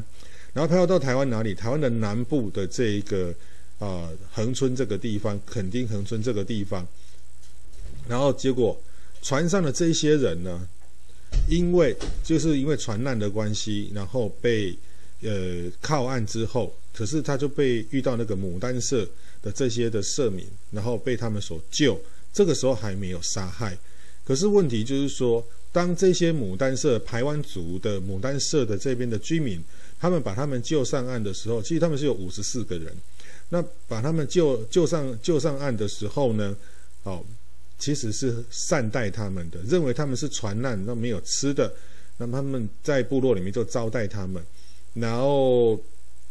[0.51, 1.55] 然后漂流到台湾哪里？
[1.55, 3.33] 台湾的南部的这一个
[3.79, 6.85] 啊恒春这个地方，垦丁恒春这个地方，
[8.09, 8.77] 然后结果
[9.21, 10.67] 船上的这些人呢，
[11.47, 14.75] 因为就是因为船难的关系，然后被
[15.21, 19.07] 呃靠岸之后，可是他就被遇到那个牡丹社
[19.41, 21.99] 的这些的社民，然后被他们所救，
[22.33, 23.77] 这个时候还没有杀害，
[24.25, 25.45] 可是问题就是说。
[25.75, 29.61] 当这些牡丹社排湾族的牡丹社的这边的居民，
[29.99, 32.95] 他们把他们救上岸的时候，其实他们是有五十四个人。
[33.49, 36.55] 那把他们救救上救上岸的时候呢，
[37.03, 37.21] 哦，
[37.85, 41.71] 其实是善待他们的，认为他们是船难，那没有吃的，
[42.17, 44.43] 那他们在部落里面就招待他们，
[44.95, 45.79] 然后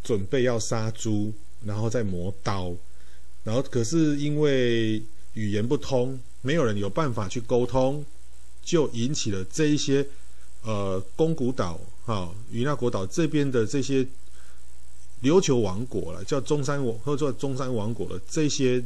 [0.03, 1.33] 准备要杀猪，
[1.65, 2.75] 然后再磨刀，
[3.45, 5.01] 然后可是因为
[5.35, 8.05] 语言不通，没有人有办法去沟通。
[8.67, 10.05] 就引起了这一些，
[10.63, 14.03] 呃，宫古岛、哈与那国岛这边的这些
[15.23, 18.83] 琉球王国了，叫中山王或者中山王国的这些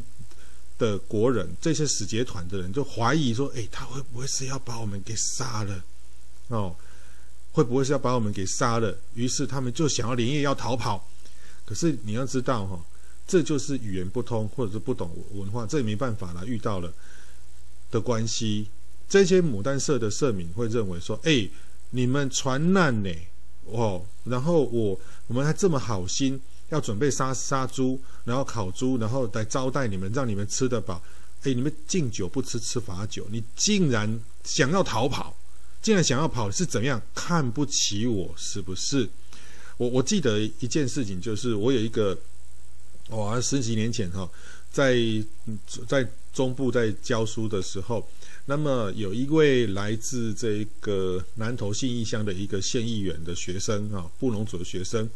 [0.79, 5.85] 的国人，这些使节团的人就怀疑说，哎，他会不会是要把我们给杀了？
[6.49, 6.75] 哦，
[7.53, 8.97] 会不会是要把我们给杀了？
[9.15, 11.09] 于是他们就想要连夜要逃跑。
[11.65, 12.83] 可是你要知道，哈，
[13.27, 16.91] 这就是语言不通或者是不懂文化，这也没办法了，遇到了
[17.91, 18.69] 的关系。
[19.09, 21.49] 这些牡丹社的社民会认为说：“哎，
[21.91, 23.11] 你们船难呢，
[23.65, 31.03] 哦，然后我我们还这么好心，要准备杀杀猪，然后烤猪，然后来招待你们，让你们吃得饱。
[31.43, 35.37] 哎，你们敬酒不吃吃罚酒，你竟然想要逃跑，
[35.81, 37.01] 竟然想要跑是怎样？
[37.15, 39.09] 看不起我是不是？
[39.77, 42.19] 我我记得一件事情，就是我有一个，
[43.11, 44.29] 哇，十几年前哈，
[44.71, 44.97] 在
[45.87, 48.09] 在中部在教书的时候。”
[48.51, 55.07] 那么有一位来自这个南投信义乡的一个县议员的学生啊，布农族的学生，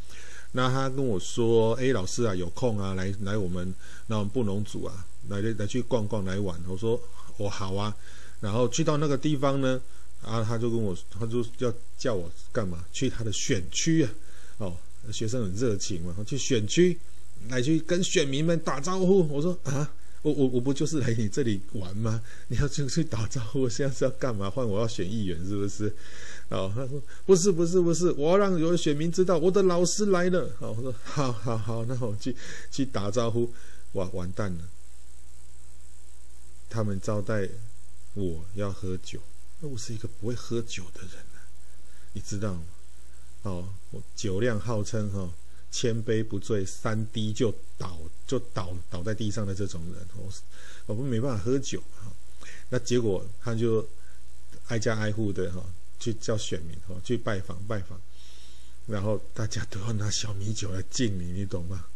[0.53, 3.75] 那他跟我说：“哎，老师啊，有空啊，来来我们
[4.07, 7.01] 那我们布农组啊，来来去逛逛来玩。”我说
[7.39, 7.97] ：“我、哦、好啊。”
[8.41, 9.81] 然后去到那个地方呢，
[10.23, 12.85] 啊，他就跟我，他就要叫我干嘛？
[12.93, 14.11] 去他的选区啊，
[14.59, 14.77] 哦，
[15.11, 16.99] 学生很热情嘛，去选区
[17.49, 19.27] 来去跟选民们打招呼。
[19.29, 19.91] 我说：“啊。”
[20.23, 22.23] 我我我不就是来你这里玩吗？
[22.49, 24.49] 你要出去打招呼，现在是要干嘛？
[24.49, 25.95] 换我要选议员是不是？
[26.49, 30.49] 哦，他说不是不是不是，我要让有的选民知道我的老师来了。
[30.59, 32.37] 好，我说好好好，那我去
[32.71, 33.53] 去打招呼。
[33.93, 34.65] 哇，完蛋了！
[36.71, 37.49] 他们招待
[38.15, 39.21] 我要喝酒，
[39.61, 41.45] 那我是一个不会喝酒的人啊，
[42.13, 42.63] 你知道吗？
[43.43, 45.29] 哦，我酒量号称哈。
[45.73, 50.31] 千杯不醉，三滴就倒就倒倒在地上的这种人，我
[50.87, 52.13] 我们没办法喝酒哈。
[52.69, 53.89] 那结果他就
[54.69, 55.65] 挨家挨户的哈
[55.99, 57.99] 去叫选民哈去拜访拜访，
[58.87, 61.87] 然后大家都要拿小米酒来敬你，你懂吗？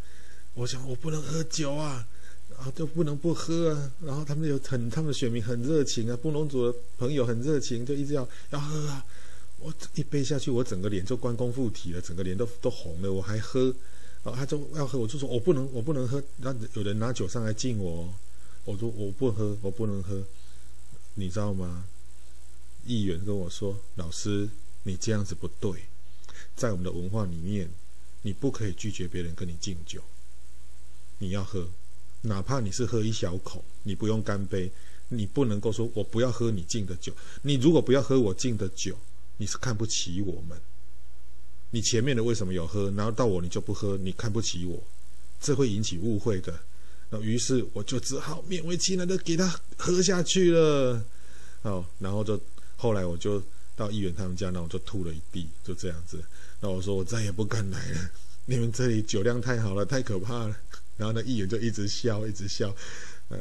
[0.54, 2.08] 我想我不能喝酒啊，
[2.56, 3.92] 啊都不能不喝啊。
[4.02, 9.04] 然后他们有很他们选民很热情啊，布农族的朋友很热情，就一直要要喝啊。
[9.58, 13.12] 我一杯下去，我整个脸就关公附体了，整个脸都都红了。
[13.12, 13.74] 我还喝，
[14.22, 16.22] 啊，他就要喝，我就说我不能，我不能喝。
[16.36, 18.12] 那有人拿酒上来敬我，
[18.64, 20.22] 我说我不喝，我不能喝，
[21.14, 21.86] 你知道吗？
[22.84, 24.48] 议员跟我说，老师，
[24.84, 25.86] 你这样子不对，
[26.54, 27.68] 在我们的文化里面，
[28.22, 30.00] 你不可以拒绝别人跟你敬酒，
[31.18, 31.68] 你要喝，
[32.20, 34.70] 哪怕你是喝一小口，你不用干杯，
[35.08, 37.12] 你不能够说我不要喝你敬的酒。
[37.42, 38.96] 你如果不要喝我敬的酒，
[39.38, 40.60] 你是看不起我们。
[41.70, 44.82] 你前面的为什么有喝，然后到我你就不喝，你看不起我，
[45.40, 46.58] 这会引起误会的。
[47.10, 51.04] 那于是我就只好勉为其难的给他喝下去了。
[51.62, 52.40] 哦，然后就
[52.76, 53.42] 后来我就
[53.74, 56.22] 到议员他们家，那我就吐了一地，就这样子。
[56.60, 58.10] 那我说我再也不敢来了，
[58.46, 60.56] 你们这里酒量太好了，太可怕了。
[60.96, 62.74] 然后那议员就一直笑，一直笑。
[63.28, 63.38] 嗯，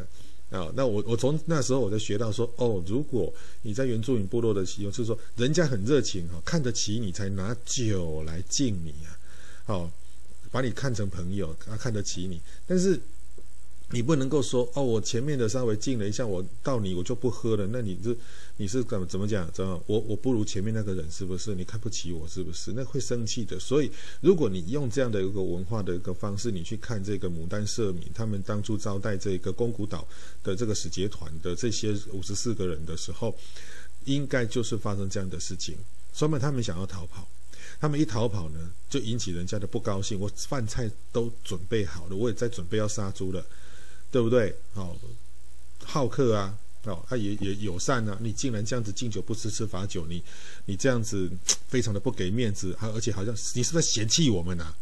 [0.49, 9.17] 啊，那我我从那时候我就学到说，哦，如果你在原住民部落的时候，就是说人家很热情哈，看得起你才拿酒来敬你啊，
[9.65, 9.91] 好，
[10.51, 12.99] 把你看成朋友，他看得起你，但是。
[13.91, 17.67] 你不能够说哦，我前面的稍微敬了一下，我到你我就不喝了。
[17.71, 18.15] 那你这
[18.57, 19.47] 你是怎么怎么讲？
[19.53, 21.53] 怎么我我不如前面那个人是不是？
[21.53, 22.73] 你看不起我是不是？
[22.73, 23.59] 那会生气的。
[23.59, 30.05] 所以，如果你用这样的一个文化的一个方式，你去看这个牡丹社民他们当初招待这个宫古岛
[30.43, 33.37] 的这个使节团的这些五十四个人的时候，
[34.05, 35.77] 应该就是发生这样的事情。
[36.11, 37.27] 说明他们想要逃跑，
[37.79, 40.19] 他们一逃跑呢，就引起人家的不高兴。
[40.19, 43.45] 我饭菜都准备好了，我也在准备要杀猪了。
[44.15, 44.55] 对不对？
[44.73, 44.95] 好，
[45.83, 48.17] 好客啊，哦，他也也友善啊。
[48.21, 50.23] 你竟然这样子敬酒不吃吃罚酒，你
[50.63, 51.29] 你这样子
[51.67, 54.73] 非常的不给面子，还而且好像你是不是嫌弃我们啊？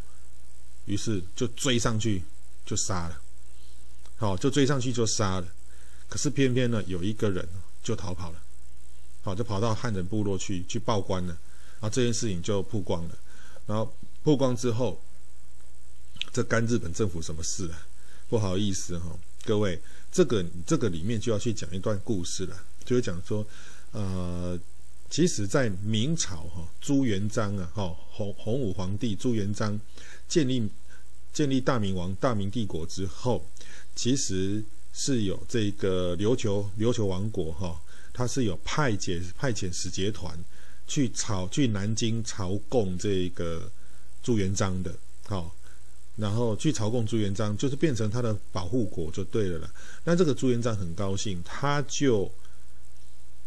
[0.86, 2.22] 于是就追上去
[2.64, 3.20] 就杀了，
[4.18, 5.48] 好，就追上去就杀了。
[6.08, 7.44] 可是偏偏呢，有一个人
[7.82, 8.40] 就逃跑了，
[9.24, 11.36] 好，就跑到汉人部落去去报官了，
[11.80, 13.18] 然后这件事情就曝光了。
[13.66, 13.92] 然后
[14.22, 15.02] 曝光之后，
[16.32, 17.88] 这干日本政府什么事啊？
[18.30, 19.80] 不好意思哈，各位，
[20.12, 23.46] 这个这个里面就要去讲一段故事了，就是讲说，
[23.92, 24.60] 呃，
[25.10, 29.80] 其实，在明朝哈，朱元璋啊，哈，洪洪武皇帝朱元璋
[30.28, 30.68] 建立
[31.32, 33.46] 建立大明王大明帝国之后，
[33.96, 37.80] 其实是有这个琉球琉球王国哈，
[38.12, 40.36] 他是有派遣派遣使节团
[40.88, 43.72] 去朝去南京朝贡这个
[44.24, 45.56] 朱元璋的，好。
[46.16, 49.74] 然后去朝贡朱元璋，就是变成他的保护国就对了啦。
[50.04, 52.32] 那这个朱元璋很高兴，他就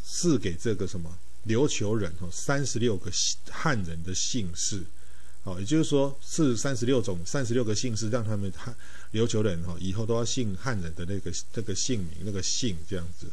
[0.03, 3.09] 赐给这个什么琉球人哦，三十六个
[3.49, 4.83] 汉人的姓氏，
[5.45, 8.75] 哦，也就是说是三十六种三十六个姓氏，让他们汉
[9.13, 13.29] 琉球人哈以后都要姓汉人的那个那个姓名那个姓这样子，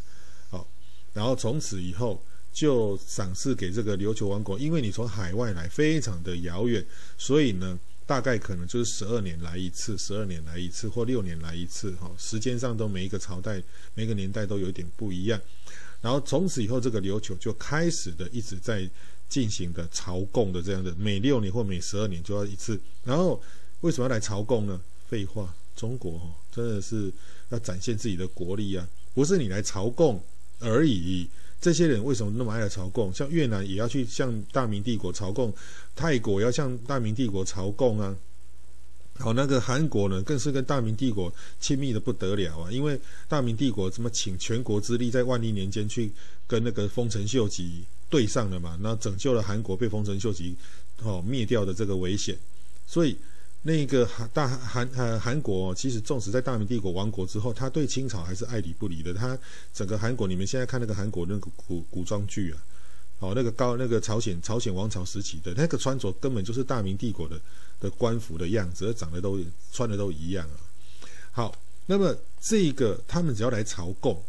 [0.52, 0.68] 好，
[1.12, 6.86] 然后从此以后就赏赐给这个琉球王国，因为你从海外来非常的遥远，
[7.18, 7.80] 所以呢。
[8.06, 13.62] 大概可能就是十二年来一次，十二年来一次或六年来一次，哈，时间上都每一个朝代、
[13.96, 15.40] 每个年代都有点不一样。
[16.02, 18.90] 然后从此以后，这个琉球就开始的一直在
[19.30, 22.80] 进行的朝贡的这样的，每六年或每十二年就要一次。
[23.06, 23.42] 然后
[23.82, 24.80] 为什么要来朝贡呢？
[25.10, 27.12] 废话，中国哈真的是
[27.50, 30.22] 要展现自己的国力啊，不是你来朝贡
[30.60, 31.30] 而已。
[31.64, 33.10] 这些人为什么那么爱来朝贡？
[33.14, 35.54] 像越南也要去向大明帝国朝贡，
[35.96, 38.14] 泰国要向大明帝国朝贡啊。
[39.18, 42.70] 好，那个韩国呢，更是跟大明帝国亲密的不得了啊。
[42.70, 43.00] 因为
[43.30, 46.12] 大明帝国怎么倾全国之力，在万历年间去
[46.46, 50.58] 跟那个丰臣秀吉对上了嘛，那拯救了韩国被丰臣秀吉
[51.02, 52.38] 哦灭掉的这个危险，
[52.86, 53.16] 所以。
[53.66, 59.14] 那个韩大韩呃韩国，其实纵使在大明帝国亡国之后，他对清朝还是爱理不理的。
[59.14, 59.40] 他
[59.74, 62.60] 整个韩国，你们现在看那个韩国那个古古装剧啊，
[63.20, 67.40] 哦，那个高那个朝鲜朝鲜王朝时期的那个穿着，根本就是大明帝国的
[67.80, 69.40] 的官服的样子，长得都
[69.72, 70.60] 穿的都一样啊。
[71.32, 74.22] 好，那么这个他们只要来朝贡，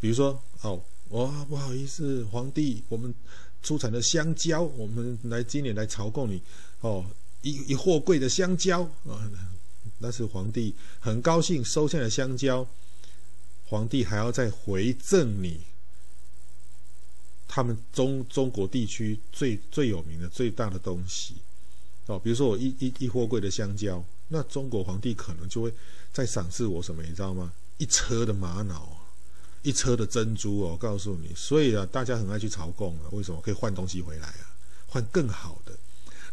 [0.00, 3.14] 比如说哦，哇不好意思，皇帝，我们
[3.62, 6.40] 出产的香蕉，我们来今年来朝贡你
[6.80, 7.04] 哦。
[7.42, 9.30] 一一货柜的香蕉啊，
[9.98, 12.66] 那是皇帝很高兴收下的香蕉，
[13.66, 15.60] 皇帝还要再回赠你
[17.46, 21.34] 他们中中国地区最最有名的最大的东西
[22.06, 25.72] 哦，比如说我一一一货柜的香蕉，那中国皇帝可能就会
[26.12, 27.52] 再赏赐我什么，你知道吗？
[27.78, 28.96] 一车的玛瑙，
[29.62, 34.54] 一车的珍珠哦，我告诉你，所以啊，大家很爱去朝贡啊，为什么可以换东西回来啊？
[34.88, 35.76] 换更好的。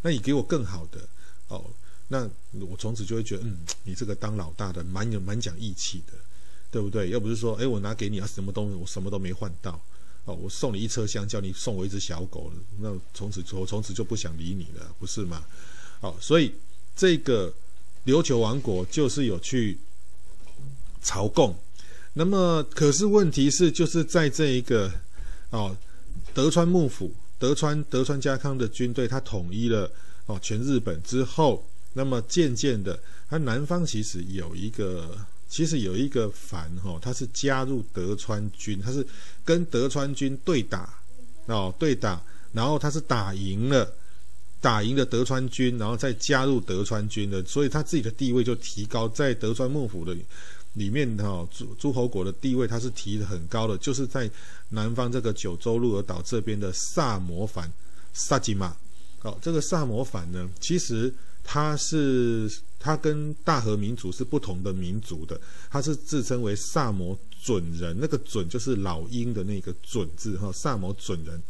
[0.02, 1.00] 那你给我更好的
[1.48, 1.64] 哦，
[2.08, 6.14] 那我从此就会觉得，嗯，你这个当老大的蛮有蛮讲义气的，
[6.70, 7.10] 对不对？
[7.10, 9.80] 又不是说，哎，我拿给你啊，什么东西我什么都没换到，
[10.24, 15.44] 哦，我送你一车香蕉，你送我一只小狗，那从此我从此就不想理你了，不是吗？
[16.00, 16.54] 哦，所以
[16.96, 17.52] 这个
[18.06, 19.78] 琉球王国就是有去
[21.02, 21.54] 朝贡，
[22.14, 24.90] 那么可是问题是，就是在这一个
[25.50, 25.76] 哦
[26.32, 27.12] 德川幕府。
[27.40, 29.90] 德川德川家康的军队，他统一了
[30.26, 35.18] 哦全日本之后，那么渐渐的，他南方其实有一个
[35.48, 39.04] 其实有一个藩哈，他是加入德川军，他是
[39.44, 40.92] 跟德川军对打
[41.46, 42.22] 哦，对打，
[42.52, 43.90] 然后他是打赢了，
[44.60, 50.14] 打赢了德川军，然后再加入德川军的，所以他自己的地位就提高，在德川幕府的
[50.74, 54.30] 里面哈，诸诸侯国的地位他是提得很高的，就是在
[54.68, 57.70] 南方这个九州鹿儿岛这边的萨摩藩
[58.12, 58.76] 萨吉玛，
[59.22, 61.12] 哦，这个萨摩藩呢，其实。
[61.42, 62.48] 他是
[62.78, 65.40] 他跟大和民族是不同的民族的，
[65.70, 71.42] 他是自称为萨摩准人，那个准就是老鹰的那个准字哈，萨摩准人。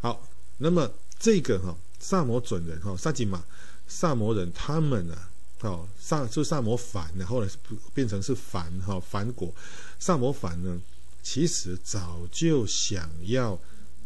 [0.00, 0.26] 好，
[0.56, 0.88] 那么
[1.18, 3.44] 这个哈萨摩准人哈萨吉玛
[3.88, 5.28] 萨摩人他们啊，
[5.58, 7.48] 好萨就萨摩藩呢，后来
[7.94, 9.54] 变成是藩哈藩国，
[9.98, 10.80] 萨摩藩呢
[11.22, 13.58] 其实早就想要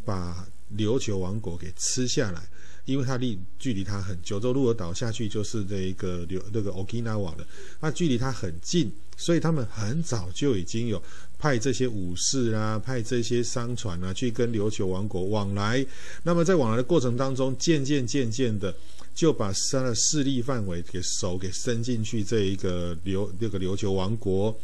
[0.05, 2.41] 把琉球王国给吃下来。
[2.85, 7.45] 因为它离距离它很，九州鹿儿岛下去就是这一个留那个 Okinawa 的，
[7.79, 11.01] 那距离它很近，所以他们很早就已经有
[11.37, 15.85] 派这些武士啊，派这些商船啊，去跟琉球王国往来。
[16.23, 18.75] 那么在往来的过程当中，渐渐渐渐的
[19.13, 24.57] 就把他的势力范围给手给伸进去这一个琉这个琉球王国。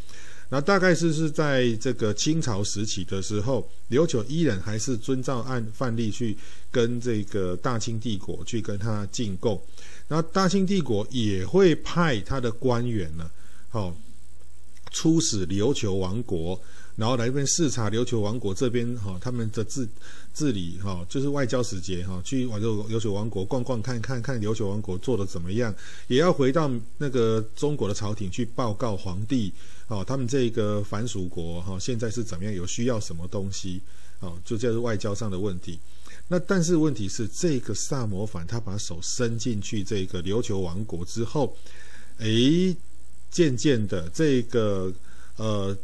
[0.49, 6.37] 那大概是是在这个清朝时期的时候，琉球依然还是遵照按范例去
[6.71, 9.61] 跟这个大清帝国去跟他进贡，
[10.07, 13.29] 然后大清帝国也会派他的官员呢，
[13.69, 13.93] 好，
[14.91, 16.57] 出使琉球王国。
[16.95, 19.87] 然后来这边视察琉球王国这边哈，他们的治
[20.37, 25.73] 治理哈，就是外交使节哈，去往琉琉球王国逛逛看看看琉球王国做的怎么样，
[26.07, 26.69] 也要回到
[26.99, 29.51] 那个中国的朝廷去报告皇帝
[29.87, 33.81] 哦，他们这个藩属国哈现在是怎么样，有需要什么东西
[34.19, 35.79] 哦，就这是外交上的问题。
[36.27, 41.57] 那但是问题是这个萨摩藩他把手伸进去这个琉球王国之后，
[42.19, 42.27] 哎，
[43.31, 44.93] 渐渐的这个
[45.37, 45.75] 呃。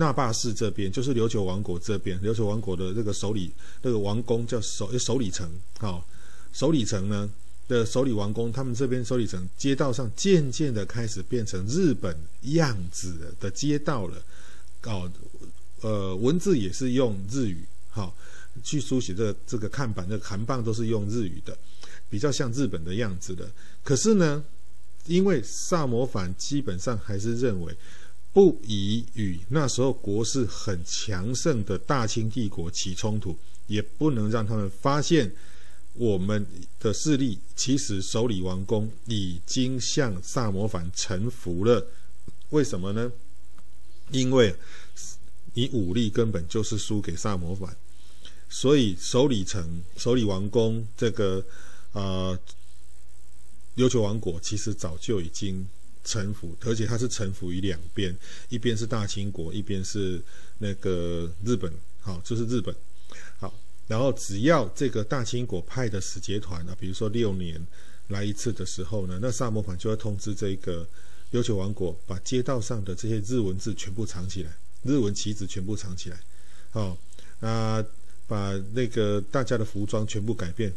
[0.00, 3.50] 那霸市这边就是琉球王国这边，琉球王国的这个首里
[3.82, 6.06] 那个王宫叫首首里城，好，
[6.52, 7.28] 首里城呢
[7.66, 14.22] 的首里王宫，他们这边首里城街道上渐渐的开始变成日本样子的街道了，
[14.84, 15.10] 哦，
[15.80, 18.14] 呃，文字也是用日语，好，
[18.62, 21.58] 去书写这这个看板、那个看板都是用日语的，
[22.08, 23.50] 比较像日本的样子的。
[23.82, 24.44] 可是呢，
[25.06, 27.76] 因为萨摩藩基本上还是认为。
[28.30, 35.32] 不宜与那时候国势很强盛的大清帝国起冲突，也不能让他们发现
[35.94, 36.46] 我们
[36.78, 37.38] 的势力。
[37.56, 41.84] 其实首里王宫已经向萨摩藩臣服了。
[42.50, 43.10] 为什么呢？
[44.12, 44.54] 因为
[45.54, 47.76] 你武力根本就是输给萨摩藩，
[48.48, 51.44] 所以首里城、首里王宫这个
[51.92, 52.38] 呃
[53.76, 55.66] 琉球王国其实早就已经。
[56.04, 58.16] 臣服，而且他是臣服于两边，
[58.48, 60.22] 一边是大清国，一边是
[60.58, 62.74] 那个日本，好，就是日本，
[63.38, 63.52] 好，
[63.86, 67.60] 然后只要这个大清国派的使节团啊，比如说六年
[68.08, 70.86] 来一次的时候呢，那萨摩藩就会通知这个
[71.32, 74.50] 琉球王国，把街道上的这些日文字全部藏起来，
[74.82, 76.18] 日文旗子全部藏起来，
[76.70, 76.96] 好，
[77.40, 77.84] 啊，
[78.26, 80.72] 把那个大家的服装全部改变，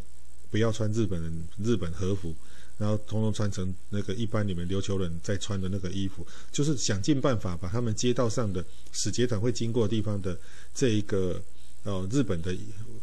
[0.49, 2.35] 不要穿日本人日本和服。
[2.81, 10.35] 然后统统穿成那个一般你们琉球人在穿的那个衣服，就是想尽办法把他们街道上的使节团会经过地方的
[10.73, 11.39] 这一个
[11.83, 12.51] 呃日本的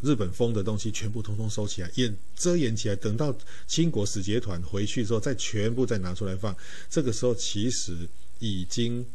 [0.03, 3.33] 日本风的东西全部统统收起来，掩遮掩起来，等到
[3.69, 6.53] 清国使节团回去之后再全部再拿出来放。
[6.91, 7.97] 这个时候其实
[8.41, 9.07] 已经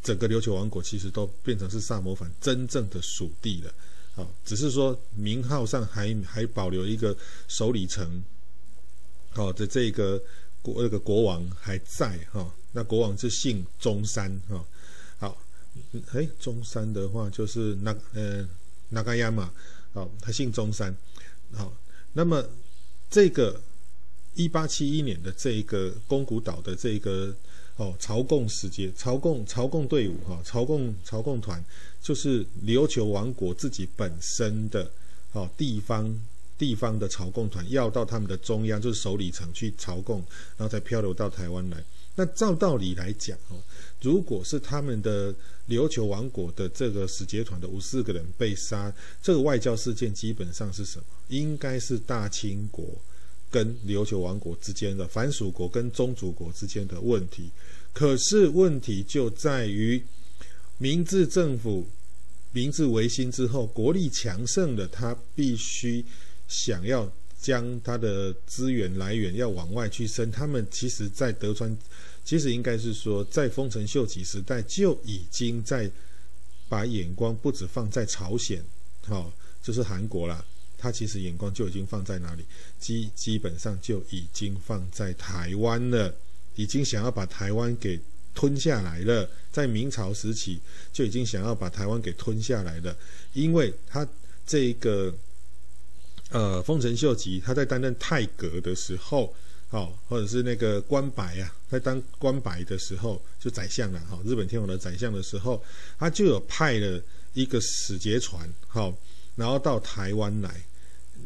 [0.00, 3.74] 整个琉球王国其实都变成是萨摩藩真正的属地了，
[4.14, 7.16] 啊，只是说名号上还还保留一个
[7.48, 8.22] 首里城。
[9.36, 10.18] 好、哦、的，这个
[10.62, 14.64] 国那个国王还在哈、哦，那国王是姓中山哈、哦。
[15.18, 15.38] 好，
[16.14, 18.48] 哎，中山的话就是那呃
[18.88, 19.52] 那嘎亚嘛，
[19.92, 20.96] 好，他姓中山。
[21.52, 21.70] 好，
[22.14, 22.42] 那么
[23.10, 23.60] 这个
[24.32, 27.36] 一八七一年的这一个宫古岛的这个
[27.76, 31.62] 哦朝贡使节朝贡朝贡队伍哈，朝贡朝贡团
[32.00, 34.90] 就是琉球王国自己本身的
[35.32, 36.18] 哦地方。
[36.58, 40.24] 地方的朝贡团要到他们的中央，就是首里城去朝贡，
[40.56, 41.82] 然后再漂流到台湾来。
[42.14, 43.60] 那照道理来讲，哦，
[44.00, 45.34] 如果是他们的
[45.68, 48.90] 琉球王国的这个使节团的五四个人被杀，
[49.22, 51.04] 这个外交事件基本上是什么？
[51.28, 52.86] 应该是大清国
[53.50, 57.50] 跟琉球王国之间的藩属国跟宗主国之间的问题。
[57.92, 60.02] 可是问题就在于
[60.78, 61.86] 明治政府
[62.52, 66.02] 明治维新之后，国力强盛的，他必须。
[66.48, 71.76] 想要将他的资源来源要往外去伸，他们其实，在德川
[72.24, 75.90] 其实应该是说，在丰臣秀吉时代就已经在
[76.68, 78.64] 把眼光不止放在朝鲜，
[79.02, 79.32] 好、哦，
[79.62, 80.44] 就是韩国啦。
[80.78, 82.44] 他其实眼光就已经放在哪里？
[82.78, 86.14] 基基本上就已经放在台湾了，
[86.54, 87.98] 已经想要把台湾给
[88.34, 89.28] 吞下来了。
[89.50, 90.60] 在明朝时期
[90.92, 92.94] 就已经想要把台湾给吞下来了，
[93.32, 94.06] 因为他
[94.46, 95.12] 这个
[96.30, 99.32] 呃丰臣秀吉他在担任太阁的时候，
[99.68, 105.62] 好、哦，或者是那个关白啊，在当关白的时候就宰相了，哈、哦，日本天皇的宰相的时候，
[105.98, 107.00] 他就有派了
[107.34, 108.94] 一个使节船，好、哦。
[109.36, 110.50] 然后到台湾来，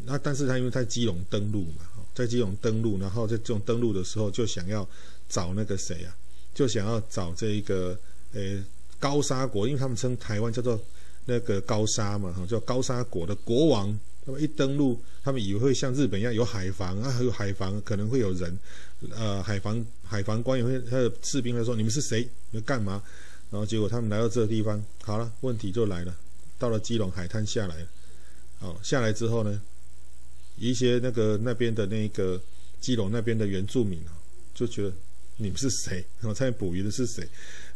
[0.04, 4.88] 那但是他因为在基隆登陆嘛，在基隆登陆，然后在这种登陆的时候就想要
[5.28, 6.16] 找那个谁啊，
[6.52, 7.96] 就想要找这一个
[8.32, 8.62] 呃
[8.98, 10.80] 高砂国，因为他们称台湾叫做
[11.26, 13.96] 那个高砂嘛，哈，叫高砂国的国王。
[14.38, 18.58] 一登陆，他们以为会像日本一样有海防啊，还有海防可能会有人，
[19.10, 22.22] 呃，海防海防官员会他的士兵会说，你们是谁？
[22.50, 23.02] 你们干嘛？
[23.50, 26.16] 然后结果他们来到这个地方，好了，问题就来了，
[26.58, 27.86] 到了基隆海滩下来了。
[28.58, 29.60] 好，下来之后呢，
[30.56, 32.40] 一些那个那边的那个
[32.80, 34.12] 基隆那边的原住民啊，
[34.54, 34.92] 就觉得
[35.38, 36.04] 你们是谁？
[36.20, 37.26] 然后在捕鱼的是谁？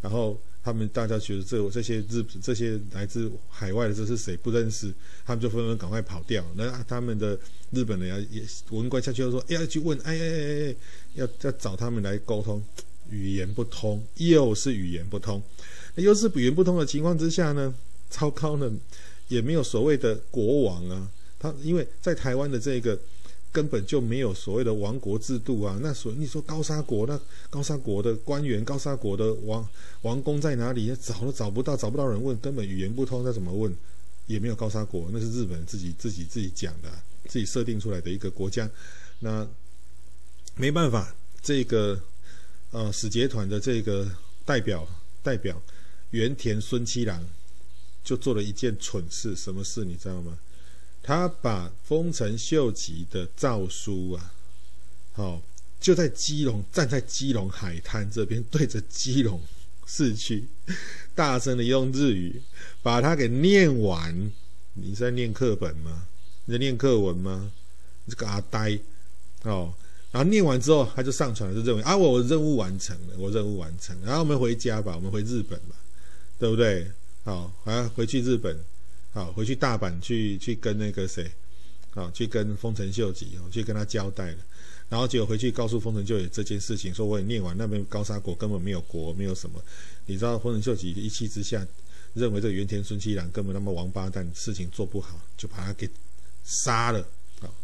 [0.01, 4.35] 然后他们大家觉得这这些日这些来自海外的这是谁？
[4.39, 4.93] 不认识，
[5.27, 6.43] 他们就纷纷赶快跑掉。
[6.57, 7.39] 那他们的
[7.71, 10.77] 日本人啊，也文官下去就说，哎，要去问，哎哎哎哎，
[11.15, 12.65] 要要找他们来沟通，
[13.11, 15.43] 语言不通，又是语言不通，
[15.97, 17.75] 又是语言不通的情况之下呢，
[18.09, 18.73] 糟糕呢。
[19.29, 21.09] 也没有所谓的国王啊，
[21.39, 22.97] 他因为在台湾的这个
[23.55, 25.79] 根本就没有所谓的王国制度啊。
[25.81, 29.67] 那所你说高砂国，那高砂国的官员、高砂国的王
[30.03, 30.95] 王公在哪里？
[31.01, 33.73] 找都找不到，找不到人问，根本语言不通，那怎么问？
[34.27, 36.91] 也没有高砂国，那是日本自己自己自己讲的，
[37.29, 38.69] 自己设定出来的一个国家。
[39.21, 39.49] 那
[40.57, 42.01] 没办法，这个
[42.73, 44.11] 呃使节团的这个
[44.45, 44.87] 代表
[45.23, 45.63] 代表
[46.11, 47.25] 原田孙七郎。
[48.05, 50.37] 就做了一件蠢事，什么事你知道吗？
[51.07, 54.33] 他把丰臣秀吉的诏书啊，
[55.13, 55.43] 好、哦，
[55.79, 59.39] 就在基隆，站在基隆海滩这边，对着基隆
[59.87, 60.49] 市区，
[61.15, 62.43] 大声的用日语
[62.83, 64.33] 把它给念完。
[64.73, 66.07] 你在念课本吗？
[66.47, 67.53] 你在念课文吗？
[68.09, 68.79] 这个阿呆，
[69.43, 69.73] 哦，
[70.11, 75.77] 然后念完之后，他就上传了，就认为啊，我任务完成了，我任务完成了，然后我们回家吧，我们回日本吧，
[76.39, 76.91] 对不对？
[77.25, 78.59] 好，还要回去日本，
[79.15, 81.31] 好，回去大阪去去跟那个谁，
[81.93, 84.39] 好，去跟丰臣秀吉，去跟他交代了，
[84.89, 89.63] 然后结果回去告诉丰臣秀吉这件事情，说我也念完，那边高砂国根本没有国，没有什么，
[90.07, 91.65] 你知道丰臣秀吉一气之下，
[92.15, 95.89] 认为这个原田孙七郎根本那么王八蛋，事情做不好，就把他给
[96.43, 97.07] 杀了。
[97.41, 97.55] 好，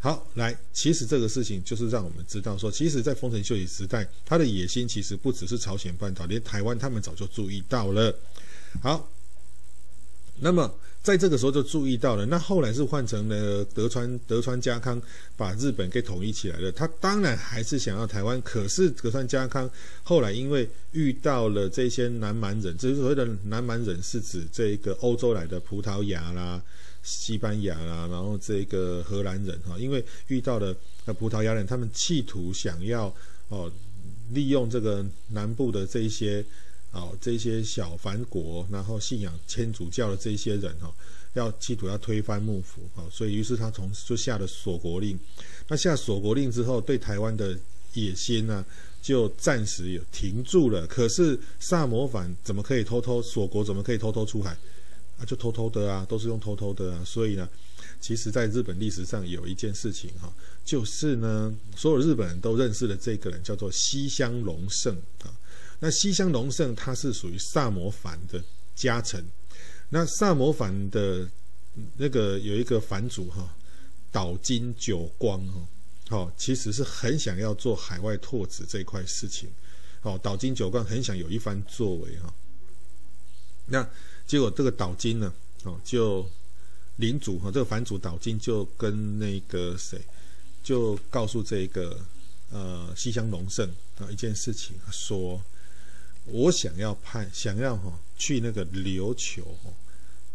[0.00, 8.14] 好，来，其实这个事情就是让我们知道说，其实，在丰臣秀吉时代，他的野心其实不只是朝鲜半岛，连台湾他们早就注意到了。
[8.82, 9.06] 好，
[10.40, 10.72] 那么
[11.02, 15.00] 在这个时候就注意到了，那后来是换成了德川德川家康
[15.36, 16.70] 把日本给统一起来了。
[16.72, 19.70] 他当然还是想要台湾，可是德川家康
[20.02, 26.60] 后来因为遇到了这些南蛮人，这所谓的南蛮人，是指这个欧洲来的葡萄牙啦、
[27.02, 30.76] 西班牙啦，然后这个荷兰人哈，因为遇到了
[31.18, 33.14] 葡萄牙人，他们企图想要
[33.48, 33.70] 哦
[34.32, 36.44] 利用这个南部的这些。
[36.90, 40.94] 哦，这些小藩国，然后信仰天主教的这些人哈、哦，
[41.34, 45.18] 要企图要推翻幕府哈、哦，所以于是他从就下了锁国令。
[45.68, 47.56] 那下锁国令之后，对台湾的
[47.92, 48.64] 野心呢，
[49.02, 50.86] 就暂时有停住了。
[50.86, 53.62] 可是萨摩藩怎么可以偷偷锁国？
[53.62, 54.56] 怎么可以偷偷出海？
[55.18, 57.04] 啊，就偷偷的啊，都是用偷偷的啊。
[57.04, 57.46] 所以呢，
[58.00, 60.32] 其实在日本历史上有一件事情哈、哦，
[60.64, 65.28] 就是呢，所有日本人都认识的这个人叫做西乡隆盛啊。
[65.80, 68.42] 那西乡隆盛他是属于萨摩藩的
[68.74, 69.24] 家臣，
[69.90, 71.30] 那萨摩藩的
[71.96, 73.54] 那个有一个藩主哈，
[74.10, 75.68] 岛津久光哈，
[76.08, 79.48] 好，其实是很想要做海外拓殖这一块事情，
[80.00, 82.34] 好，岛津久光很想有一番作为哈，
[83.66, 83.88] 那
[84.26, 86.28] 结果这个岛津呢，哦，就
[86.96, 90.04] 领主哈，这个藩主岛津就跟那个谁，
[90.60, 92.04] 就告诉这个
[92.50, 95.40] 呃西乡隆盛啊一件事情，说。
[96.30, 99.56] 我想要派，想要哈去那个琉球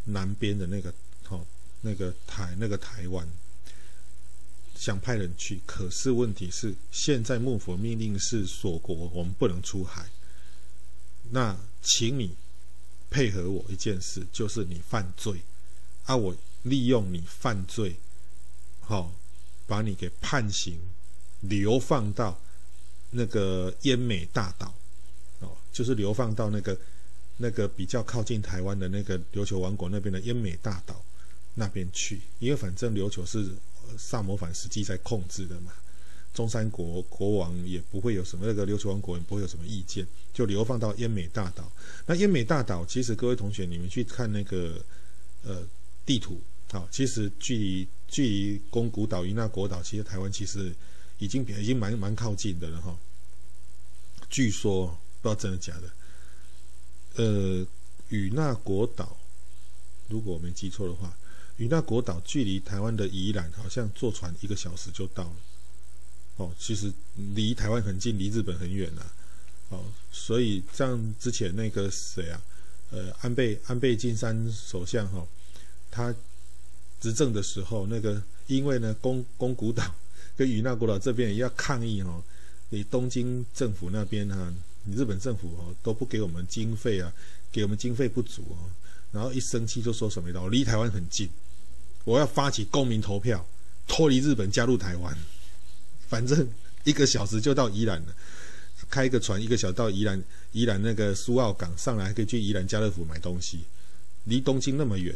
[0.05, 1.39] 南边的那个哈
[1.81, 3.27] 那个台那个台湾，
[4.75, 5.61] 想派人去。
[5.65, 10.09] 可是问题是，现在幕府命令是锁国，我们不能出海。
[11.31, 12.35] 那请你
[13.09, 15.41] 配合我一件事，就是你犯罪
[16.03, 17.95] 啊，我利用你犯罪，
[18.81, 19.13] 好
[19.65, 20.79] 把你给判刑，
[21.41, 22.39] 流放到
[23.11, 24.73] 那个奄美大岛，
[25.73, 26.77] 就是流放到那个
[27.35, 31.03] 那个比较靠近台湾的那个琉球王国那边的奄美大岛
[31.55, 33.49] 那边去，因为反正琉球是
[33.97, 35.73] 萨摩藩实际在控制的嘛。
[36.33, 40.03] 中山国国王也不会有什么，那个琉球王国也不会有什么意见，
[40.33, 41.71] 就流放到奄美大岛。
[42.07, 44.83] 那奄美大岛，其实各位同学，你们去看那个
[45.43, 45.61] 呃
[46.07, 50.73] 地图，啊，其实距离距离宫古岛、与那国岛，其实台湾其实
[51.19, 52.97] 已经已经蛮蛮靠近的了哈。
[54.27, 57.65] 据说不知道真的假的，呃，
[58.09, 59.17] 与那国岛，
[60.09, 61.15] 如果我没记错的话，
[61.57, 65.35] 与那国岛距离台湾的宜兰，好像坐船一个小时就到了。
[66.35, 66.91] 哦，其实
[67.35, 69.01] 离台湾很近，离日本很远呐、
[69.69, 72.41] 哦，所以像之前那个谁啊，
[72.91, 75.27] 呃，安倍安倍晋三首相哈、哦，
[75.89, 76.13] 他
[76.99, 79.95] 执政的时候，那个因为呢，宫宫古岛
[80.35, 82.21] 跟与那国岛这边也要抗议哦，
[82.69, 84.53] 你东京政府那边哈、
[84.91, 87.11] 日本政府哦都不给我们经费啊，
[87.51, 88.69] 给我们经费不足哦，
[89.11, 91.29] 然后一生气就说什么，我离台湾很近，
[92.03, 93.45] 我要发起公民投票，
[93.87, 95.17] 脱离日本，加入台湾。
[96.07, 96.47] 反正
[96.83, 98.15] 一个小时就到宜兰了，
[98.89, 100.21] 开一个船一个小时到宜兰，
[100.51, 103.63] 宜兰那个苏澳港上来还可以去宜兰家乐福买东西，
[104.25, 105.15] 离东京那么远，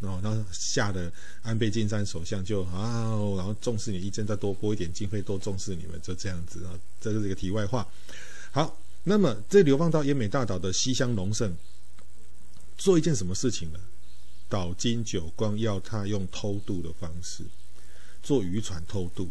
[0.00, 1.10] 哦，然后吓得
[1.42, 7.86] 安倍晋三首相就啊，然后重视你意见，再多拨一点经费，多重视你们，就这样子啊，这是一个题外话。
[8.50, 11.54] 好，那么这流放到奄美大岛的西乡隆盛
[12.76, 13.78] 做一件什么事情呢？
[14.48, 17.44] 岛津久光要他用偷渡的方式，
[18.22, 19.28] 坐渔船偷渡。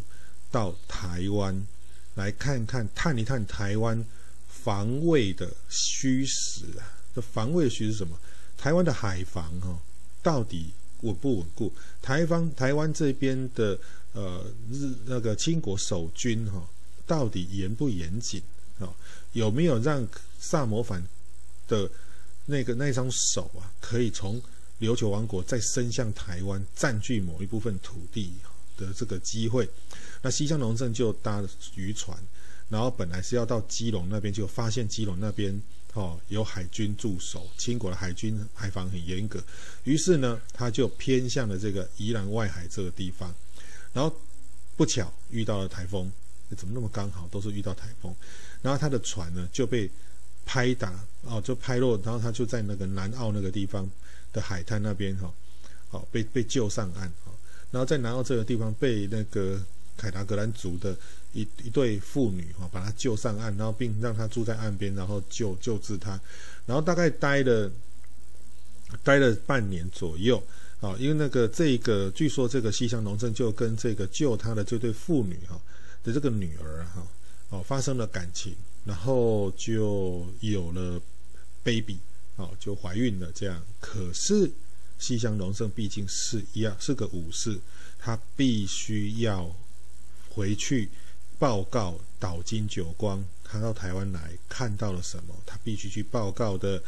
[0.50, 1.66] 到台湾
[2.14, 4.04] 来看看、探一探台湾
[4.48, 6.86] 防卫的虚实啊！
[7.12, 8.16] 这防卫的虚实是什么？
[8.56, 9.78] 台湾的海防哈、哦，
[10.22, 10.70] 到底
[11.00, 11.72] 稳不稳固？
[12.00, 13.76] 台方台湾这边的
[14.12, 16.68] 呃日那个清国守军哈、哦，
[17.04, 18.40] 到底严不严谨、
[19.34, 20.08] 有没有让
[20.40, 21.06] 萨摩藩
[21.68, 21.88] 的
[22.46, 24.40] 那个那双手啊，可以从
[24.80, 28.32] 琉球王国再伸向台湾，占据某一部分土地
[28.76, 29.68] 的这个机会？
[30.22, 31.42] 那西乡隆盛就搭
[31.74, 32.18] 渔船，
[32.68, 35.62] 然后本来是要到基隆那边，就发现基隆那边
[35.92, 39.42] 哦有海军驻守，清国的海军海防很严格，
[39.84, 43.34] 于是呢他就偏向了这个宜兰外海这个地方，
[43.92, 44.14] 然后
[44.76, 46.10] 不巧遇到了台风，
[46.56, 48.14] 怎么那么刚好都是遇到台风，
[48.64, 49.88] 然后他的船呢就被
[50.44, 50.92] 拍打
[51.22, 53.88] 哦就拍落，然后他就在那个南澳那个地方
[54.32, 55.32] 的海滩那边哈，
[55.90, 57.30] 哦被被救上岸啊，
[57.70, 59.62] 然后在南澳这个地方被那个。
[59.96, 60.92] 凯达格兰族的
[61.32, 66.20] 一一对妇女哈，把他救上岸，然后并让他住在岸边，然后救救治他，
[66.66, 67.70] 然后大概待了
[69.04, 70.42] 待了半年左右
[70.80, 75.56] 啊，因为那个这个据说这个西乡隆盛就跟这个救他的这对妇女哈
[76.02, 77.06] 的这个女儿哈
[77.54, 81.00] 哦发生了感情，然后就有了
[81.62, 81.98] baby
[82.36, 83.62] 哦，就怀孕了这样。
[83.80, 84.50] 可是
[84.98, 87.58] 西乡隆盛毕竟是一样是个武士，
[87.98, 89.54] 他必须要。
[90.36, 90.90] 回去
[91.38, 95.34] 报告岛津久光，他到台湾来看到了什么？
[95.46, 96.82] 他必须去报告的。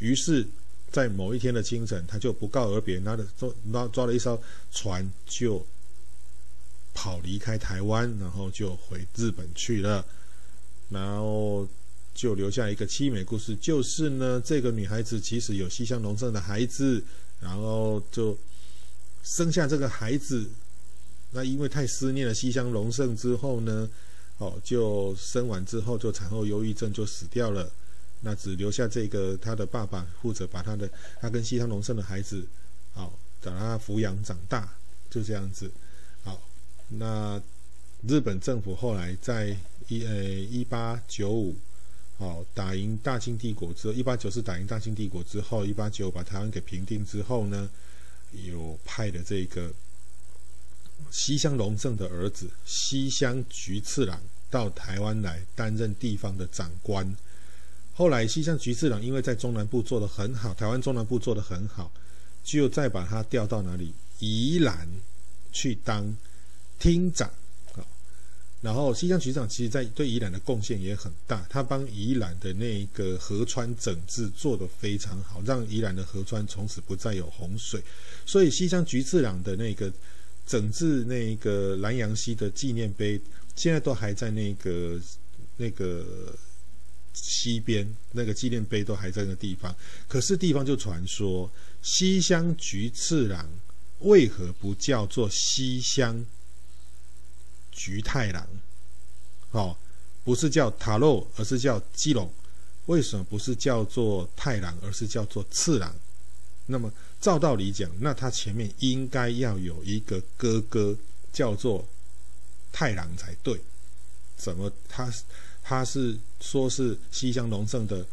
[0.00, 0.46] 于是，
[0.92, 4.38] 在某一天的清晨，他就不告而别，拿着抓抓了一艘
[4.70, 5.66] 船，就
[7.00, 10.04] 跑离开台湾，然后就回日本去了。
[10.90, 11.66] 然后
[12.12, 17.02] 就留下一个凄美故事，就是呢，这个女孩子其实有西乡隆盛的孩子，
[17.40, 18.36] 然后就
[19.22, 20.46] 生下这个孩子。
[21.30, 23.88] 那因为太思念了西乡隆盛之后呢，
[24.36, 27.72] 哦，就生完之后就产后忧郁症就死掉了。
[28.20, 32.46] 那只留下这个他的爸爸负责把他的他跟西乡隆盛的孩子，
[32.92, 34.70] 哦，把他抚养长大，
[35.08, 35.70] 就这样子。
[36.90, 37.42] 那
[38.06, 39.56] 日本政府后来在
[39.88, 41.56] 一呃一八九五，
[42.18, 47.70] 哦，打赢大清帝国之后，一八九四打赢大清帝国之后，一八九五把台湾给平定之后呢，
[48.44, 49.72] 有派的这个。
[51.10, 54.20] 西乡隆盛的儿子西乡菊次郎
[54.50, 57.16] 到台湾来担任地方的长官。
[57.94, 61.90] 后来西乡菊次郎因为在中南部做得很好，台湾中南部做得很好，
[62.44, 63.94] 就再把他调到哪里？
[64.18, 64.86] 宜兰
[65.50, 66.14] 去当
[66.80, 67.30] 厅长
[67.74, 67.86] 啊。
[68.60, 77.80] 然后西乡局长其实在对宜兰的贡献也很大，他帮宜兰的那个河川整治做得非常好，让宜兰的河川从此不再有洪水。
[78.26, 79.92] 所以西乡菊次郎的那个。
[80.46, 83.20] 整治那个兰阳溪的纪念碑，
[83.54, 85.00] 现在都还在那个
[85.58, 86.36] 那个
[87.12, 89.72] 溪边，那个纪念碑都还在那个地方。
[90.08, 91.48] 可是地方就传说，
[91.82, 93.48] 西乡菊次郎
[94.00, 96.26] 为何不叫做西乡
[97.82, 98.46] 菊太郎？
[99.52, 99.74] 哦，
[100.22, 102.30] 不是叫塔洛，而是叫基隆？
[102.84, 105.94] 为什么不是叫做太郎，而是叫做次郎？
[106.66, 110.94] 那么照道理讲，那他前面应该要有一个哥哥
[111.32, 111.88] 叫做
[112.70, 113.58] 太郎才对。
[114.36, 115.10] 怎么他
[115.62, 118.04] 他是说是西乡隆盛的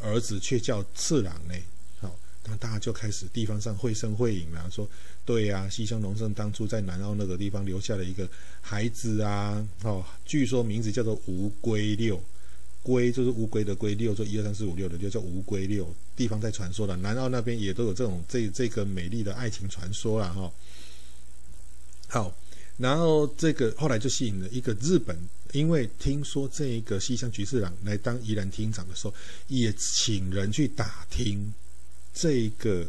[0.00, 1.54] 儿子，却叫次郎呢？
[2.48, 4.88] 那大家就开始地方上绘声绘影了，说
[5.24, 8.28] 对呀、啊，西乡隆盛当初在南澳那个地方留下了一个
[8.60, 12.20] 孩子啊，哦，据说名字叫做乌龟六。
[12.80, 16.96] 龟就是乌龟的龟，六就一二三四五六的六叫乌龟六，地方在传说了。
[16.96, 20.50] 南澳那边也都有这种这这个美丽的爱情传说了哈。
[22.06, 22.34] 好，
[22.78, 25.14] 然后这个后来就吸引了一个日本，
[25.52, 29.12] 因为听说这一个西乡菊次郎来当宜兰厅长的时候，
[29.48, 31.52] 也请人去打听
[32.20, 32.84] 这个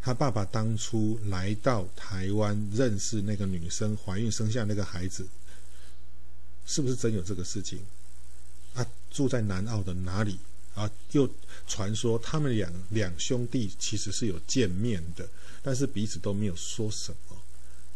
[0.00, 5.26] 他爸爸当初来到台湾认识那个女生，怀孕生下那个孩子，
[6.64, 7.80] 是不是真有这个事情？
[8.72, 10.38] 啊，住在南澳的哪里
[10.74, 10.90] 啊？
[11.10, 11.28] 又
[11.66, 15.28] 传说他们两两兄弟其实是有见面的，
[15.62, 17.36] 但是彼此都没有说什么。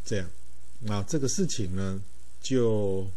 [0.05, 0.31] 这样，
[0.89, 1.99] 啊，这个事情呢，
[2.43, 3.11] 就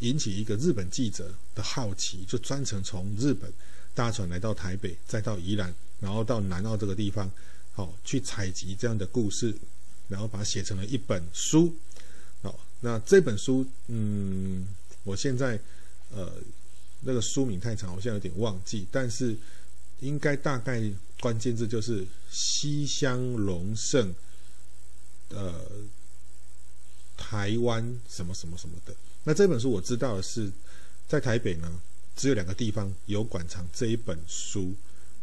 [0.00, 3.50] 引起一个日本记者的好奇，就专程从日本
[3.94, 5.72] 搭船来到台北，再到宜兰，
[6.04, 7.28] 然后到南澳这个地方，
[7.72, 9.52] 好、哦、去采集这样的故事，
[10.08, 11.74] 然后把它写成了一本书。
[12.42, 14.68] 好，那这本书，嗯，
[15.02, 15.58] 我现在
[16.10, 16.30] 呃。
[17.06, 19.36] 那个书名太长，我现在有点忘记，但是
[20.00, 20.82] 应该大概
[21.20, 24.14] 关键字就是西乡隆盛，
[25.28, 25.52] 呃，
[27.14, 28.96] 台湾什么什么什么的。
[29.22, 30.50] 那这本书我知道的是，
[31.06, 31.70] 在台北呢，
[32.16, 34.74] 只有两个地方有馆藏这一本书。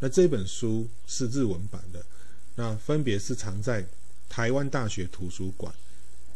[0.02, 2.04] 那这本书是日文版的，
[2.56, 3.86] 那分别是藏在
[4.28, 5.72] 台湾大学图书馆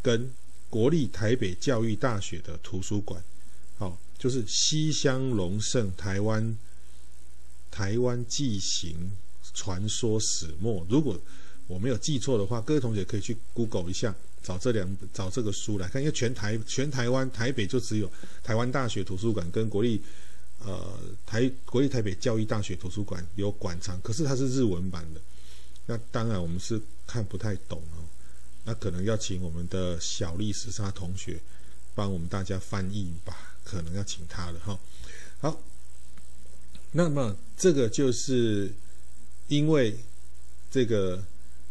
[0.00, 0.30] 跟
[0.70, 3.22] 国立台北教育大学的图书馆。
[3.76, 3.98] 好。
[4.18, 6.56] 就是西乡隆盛台湾
[7.70, 9.12] 台湾纪行
[9.52, 10.86] 传说始末。
[10.88, 11.20] 如果
[11.66, 16.00] 我没有记错的话，各位同学可以去 Google 一下，找这两找这个书来看。
[16.00, 18.10] 因为全台全台湾台北就只有
[18.42, 20.00] 台湾大学图书馆跟国立
[20.66, 25.20] 呃台国立台北教育大学图书馆有馆藏，可是它是日文版的。
[25.86, 28.04] 那当然我们是看不太懂哦，
[28.64, 31.40] 那可能要请我们的小丽时莎同学
[31.94, 33.52] 帮我们大家翻译吧。
[33.66, 34.78] 可能要请他了哈，
[35.40, 35.60] 好，
[36.92, 38.72] 那么这个就是
[39.48, 39.98] 因为
[40.70, 41.20] 这个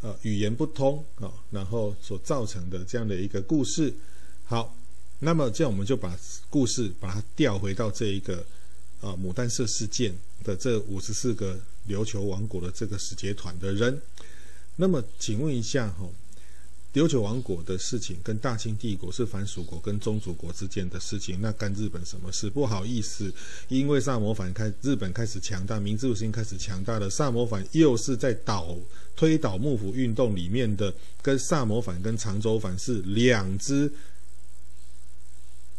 [0.01, 3.93] 呃语言不通啊，然后所造成的这样的一个故事。
[4.43, 4.75] 好，
[5.19, 6.19] 那么这样我们就把
[6.49, 8.45] 故事把它调回到这一个
[9.01, 14.01] 啊牡丹社事件的这五十四个琉球王国的这个使节团的人。
[14.75, 16.09] 那么请问一下哈。
[16.93, 22.49] 琉球王国的事情跟大清帝国是藩属国跟宗主国之间的事情，那干日本什么事？
[22.49, 23.29] 不好意思，
[23.67, 28.77] 因为萨摩藩开，日本开始强大，明治维新开始强大了，萨摩藩又是在倒
[29.13, 33.91] 推倒幕府运动里面的，跟萨摩藩跟长州藩是两支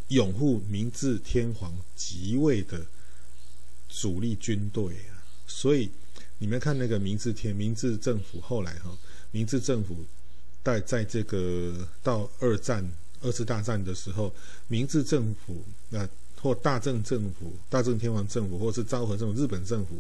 [0.08, 2.84] 拥护明治天皇即位的
[4.00, 5.16] 主力军队啊，
[5.46, 5.90] 所以
[6.38, 8.90] 你们看那个明治天明治政府后来哈，
[9.30, 9.96] 明治政府。
[10.66, 12.84] 在在这个到二战、
[13.20, 14.34] 二次大战的时候，
[14.66, 16.08] 明治政府那
[16.42, 19.96] 或大正政府、大正天皇政府，或是昭和这种日本政府，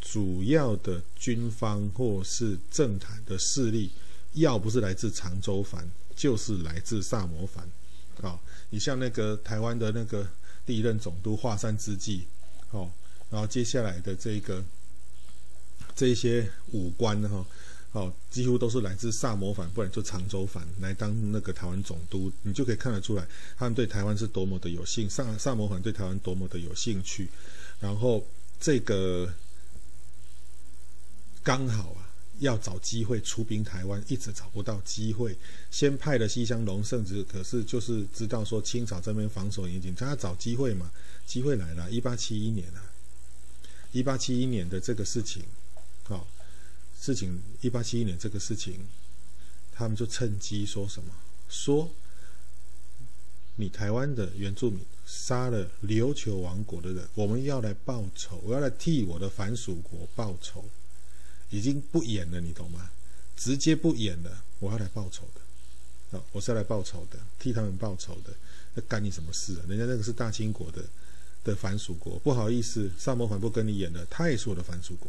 [0.00, 3.90] 主要的军方或是政坛的势力，
[4.32, 5.86] 要不是来自长州藩，
[6.16, 7.68] 就是来自萨摩藩。
[8.22, 8.40] 啊，
[8.70, 10.26] 你像那个台湾的那个
[10.64, 12.26] 第一任总督华山之纪，
[12.70, 12.90] 哦，
[13.30, 14.64] 然后接下来的这个
[15.94, 17.46] 这些武官哈。
[17.92, 27.26] 哦，几乎都是来自萨摩藩，不然就长州藩来当那个台湾总督，你就可以看得出来，他们对台湾是多么的有兴，萨萨摩藩对台湾多么的有兴趣。
[27.80, 28.22] 然后
[28.60, 29.32] 这个
[31.42, 32.04] 刚好啊，
[32.40, 35.34] 要找机会出兵台湾，一直找不到机会。
[35.70, 40.90] 先派了西乡隆盛，只可是就是知道说清朝这边防守严谨，他要找机会嘛，
[41.24, 42.85] 机会来了，一八七一年啊，
[43.92, 45.42] 一八七一年的这个事情，
[46.08, 46.24] 啊、
[47.00, 48.86] 事情一八七一年这个事情，
[49.72, 51.12] 他们就趁机说什么？
[51.48, 51.90] 说
[53.56, 60.64] 你台湾的原住民杀了琉球王国的人，我们要来报仇，我要来替我的藩属国报仇，
[61.50, 62.90] 已经不演了，你懂吗？
[63.36, 68.34] 直接不演了，我要来报仇的，啊，我是要来报仇的，替他们报仇的，
[68.74, 69.64] 那干你什么事啊？
[69.68, 70.82] 人家那个是大清国的
[71.46, 75.08] 的藩属国，不好意思，萨摩反不跟你演了，他也是我的藩属国。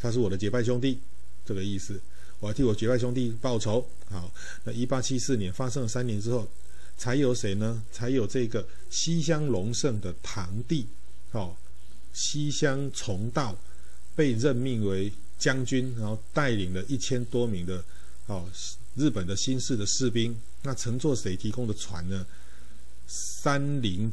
[0.00, 0.98] 他是我的结拜兄弟，
[1.46, 2.00] 这个意思。
[2.40, 3.86] 我要替我结拜兄弟报仇。
[4.10, 4.30] 好，
[4.64, 6.46] 那一八七四年发生了三年之后，
[6.98, 7.82] 才有谁呢？
[7.90, 10.86] 才有这个西乡隆盛的堂弟，
[11.30, 11.56] 哦，
[12.12, 13.56] 西乡重道
[14.14, 17.82] 被任命为将军，然后带领了一千多名的
[18.26, 18.44] 哦
[18.96, 20.36] 日本的新式的士兵。
[20.62, 22.26] 那乘坐谁提供的船呢？
[23.06, 24.12] 三菱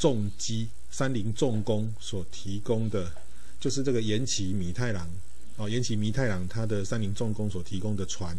[0.00, 3.12] 重机、三菱重工所提供的，
[3.60, 5.06] 就是这个岩崎弥太郎
[5.56, 8.34] 哦，岩崎弥太郎他的三菱重工所提供的船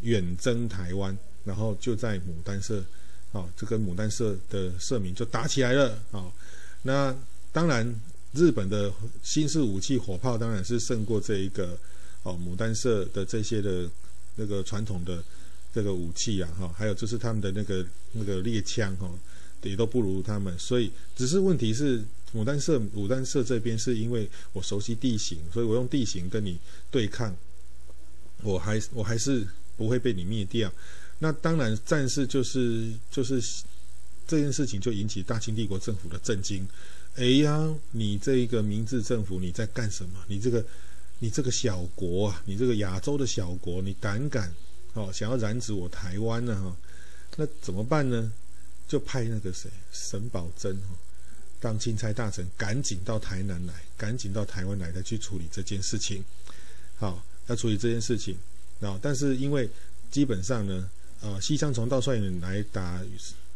[0.00, 2.82] 远征台湾，然后就在牡丹社，
[3.32, 6.32] 哦，这个牡丹社的社民就打起来了哦。
[6.80, 7.14] 那
[7.52, 7.94] 当然，
[8.32, 8.90] 日本的
[9.22, 11.78] 新式武器火炮当然是胜过这一个
[12.22, 13.86] 哦牡丹社的这些的
[14.36, 15.22] 那个传统的
[15.74, 19.06] 这个武器啊哈，还有就是他们的那个那个猎枪哈。
[19.62, 22.02] 也都不如他们，所以只是问题是
[22.34, 26.58] 牡丹社牡丹社这边是因为我熟悉地形，所以我用地形跟你
[26.90, 27.34] 对抗，
[28.42, 29.46] 我还我还是
[29.76, 30.72] 不会被你灭掉。
[31.18, 33.40] 那当然，战事就是就是
[34.26, 36.66] 这件事情就引起大清帝国政府的震惊。
[37.14, 40.18] 哎呀，你这一个明治政府你在干什么？
[40.26, 40.64] 你这个
[41.20, 44.52] 你这个小国啊，你这个亚洲的小国，你胆敢
[44.94, 46.60] 哦想要染指我台湾呢？
[46.60, 46.76] 哈，
[47.36, 48.32] 那怎么办呢？
[48.92, 51.00] 就派那个谁沈葆桢哦，
[51.58, 56.22] 当钦差大臣，赶紧到台南来，赶紧到台湾来再去处理这件事情。
[56.98, 58.36] 好，要处理这件事情。
[58.80, 59.66] 然后，但是因为
[60.10, 60.90] 基本上呢，
[61.22, 63.02] 呃，西乡从道率领来打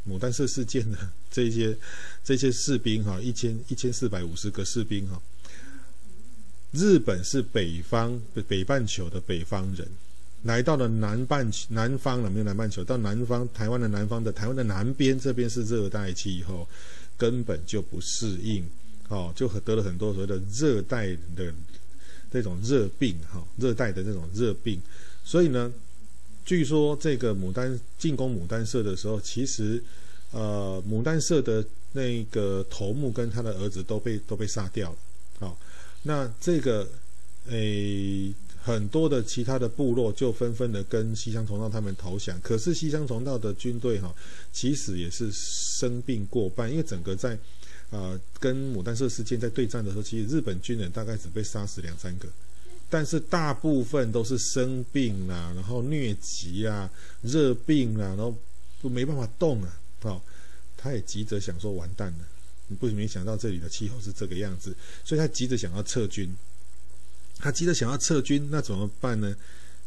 [0.09, 0.97] 牡丹社事件的
[1.31, 1.77] 这些
[2.25, 5.21] 这些士兵哈，一千一千四百五十个士兵哈，
[6.73, 8.19] 日本是北方
[8.49, 9.87] 北半球的北方人。
[10.43, 12.85] 来到了南半球，南方了没有南半球？
[12.85, 16.69] 到南方，台湾的南方的台湾的南边这边是热带气候，
[17.17, 18.65] 根本就不适应，
[19.09, 21.53] 哦，就得了很多所谓的热带的
[22.31, 24.81] 这种热病，哈，热带的这种热病。
[25.25, 25.73] 所以呢，
[26.45, 29.83] 据说这个牡丹进攻牡丹社的时候，其实
[30.31, 34.99] 呃，牡丹社的那个头目跟他的儿子都被都被杀掉了，
[35.41, 35.59] 好，
[36.05, 36.89] 那这个
[37.49, 38.33] 诶。
[38.67, 44.13] 很多的其他的部落就纷纷的跟西乡重道他们投降，可是西乡重道的军队哈，
[44.53, 47.35] 其实也是生病过半，因为整个在
[47.91, 52.29] 啊、呃、跟牡丹社事件在对战的时候，其实日本军人大概只被杀死两三个，
[52.91, 56.91] 但是大部分都是生病啦，然后疟疾啊、
[57.23, 58.35] 热病啊，然后
[58.83, 60.21] 都没办法动啊，哦，
[60.77, 62.27] 他也急着想说完蛋了，
[62.67, 66.37] 你不没想到这里的气候是这个样子，所以他急着想要撤军。
[67.39, 69.35] 他急着想要撤军，那怎么办呢？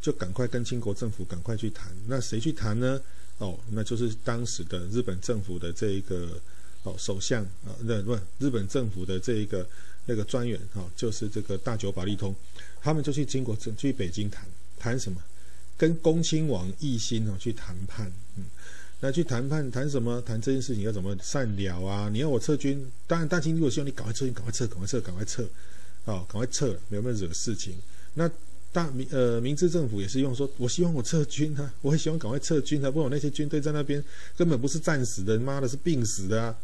[0.01, 1.91] 就赶快跟清国政府赶快去谈。
[2.07, 3.01] 那谁去谈呢？
[3.37, 6.39] 哦，那就是当时的日本政府的这一个
[6.83, 9.67] 哦首相啊，那不日本政府的这一个
[10.05, 12.35] 那个专员哈，就是这个大久保利通，
[12.81, 14.45] 他们就去经国政去北京谈
[14.77, 15.21] 谈什么？
[15.77, 18.43] 跟恭亲王奕欣哦去谈判，嗯，
[18.99, 20.21] 那去谈判谈什么？
[20.21, 22.09] 谈这件事情要怎么善了啊？
[22.09, 25.49] 你要我撤军，当然大清如果希望你赶快撤军，赶快撤，赶快撤，赶快撤。
[26.09, 27.75] 哦，赶快撤了，有没有惹事情？
[28.15, 28.29] 那
[28.71, 34.03] 大明呃明治政府也是用说，我希望我撤军啊，我也希望赶快撤军啊，不然我那些军队在那边
[34.37, 36.55] 根本不是战死的，妈的是病死的啊！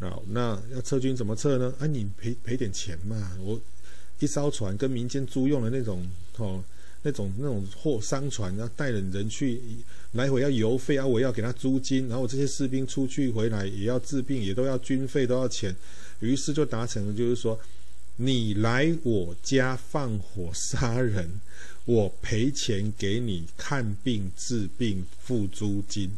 [0.00, 1.72] 好，那要撤军怎么撤呢？
[1.78, 3.60] 啊，你赔赔点钱嘛，我
[4.18, 6.04] 一艘船跟民间租用的那种
[6.38, 6.62] 哦，
[7.02, 9.60] 那种那种货商船，然后带着人去
[10.12, 15.74] 来回要油费啊，我要给他租金，然后这些士兵出去回来也要治病，也都要军费都要钱，
[16.20, 17.56] 于是就达成了，就是说。
[18.18, 21.28] 你来我家放火杀人，
[21.84, 26.10] 我赔钱给你看病治病付租金，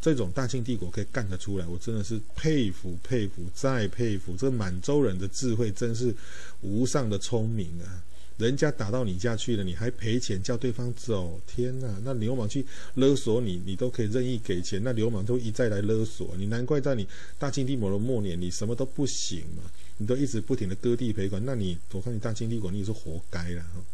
[0.00, 4.34] 这种大清帝国可以干得出来，我真的是佩服佩服再佩服。
[4.38, 6.14] 这满洲人的智慧真是
[6.62, 8.02] 无上的聪明啊！
[8.38, 11.38] 人家打到你家去了，你还赔钱叫对方走？
[11.46, 11.94] 天哪！
[12.04, 12.64] 那流氓去
[12.94, 16.46] 勒索你，你都可以任意给钱，那流氓都一再来勒索你。
[16.46, 17.06] 难怪在你
[17.38, 19.64] 大清帝国的末年，你什么都不行嘛。
[19.98, 23.84] 你都一直不停的割地赔款，那你我看你大清帝国你也是活该了哈。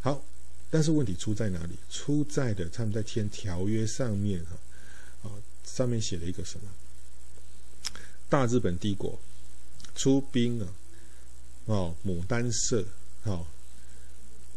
[0.00, 0.24] 好，
[0.68, 1.78] 但是问题出在哪里？
[1.88, 5.32] 出在的他们在签条约上面哈，啊，
[5.64, 6.68] 上面写了一个什么？
[8.28, 9.18] 大日本帝国
[9.94, 10.68] 出兵啊，
[11.66, 12.84] 哦，牡丹社，
[13.22, 13.46] 好，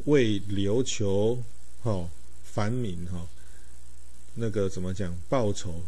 [0.06, 1.44] 为琉球
[1.82, 2.10] 好
[2.44, 3.28] 藩民哈，
[4.34, 5.86] 那个怎么讲报仇，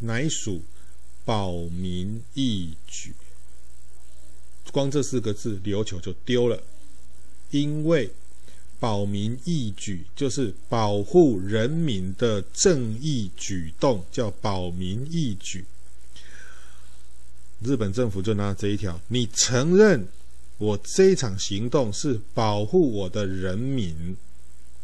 [0.00, 0.62] 乃属
[1.24, 3.14] 保民义举。
[4.72, 6.62] 光这四个字，琉球就丢了，
[7.50, 8.10] 因为
[8.80, 15.64] 保民义举就是保护人民的正义举动，叫保民义举。
[17.60, 20.06] 日本政府就拿这一条，你承认
[20.58, 24.16] 我这一场行动是保护我的人民，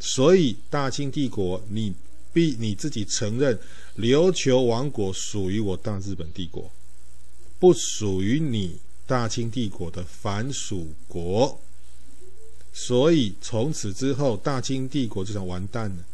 [0.01, 1.95] 所以大清帝国你
[2.33, 3.57] 必你自己承认
[3.97, 6.69] 琉球王国属于我大日本帝国，
[7.61, 11.61] 不属于你大清帝国的藩属国。
[12.73, 16.05] 所以从此之后，大清帝国就想完蛋了。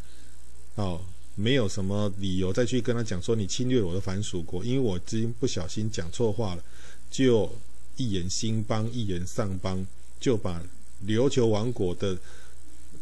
[0.75, 1.01] 哦，
[1.35, 6.63] 没有什么理由再去跟他讲说你侵略我的藩属国，因为我已经不小心讲错话了，
[7.11, 7.51] 就
[7.97, 9.87] 一言兴邦，一言丧邦，
[10.21, 10.63] 就把
[11.07, 12.17] 琉球王国的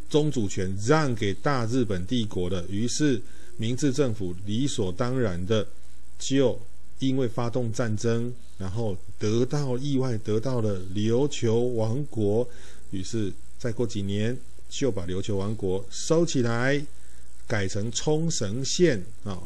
[0.08, 2.64] 宗主权让给大日本帝国了。
[2.68, 3.20] 于是
[3.56, 5.66] 明治政府理所当然的
[6.18, 6.60] 就
[6.98, 12.48] 因为发动战争，然后得到意外得到了琉球王国，
[12.90, 14.36] 于是再过几年
[14.68, 16.84] 就把琉球王国收起来。
[17.48, 19.42] 改成冲绳县啊、哦，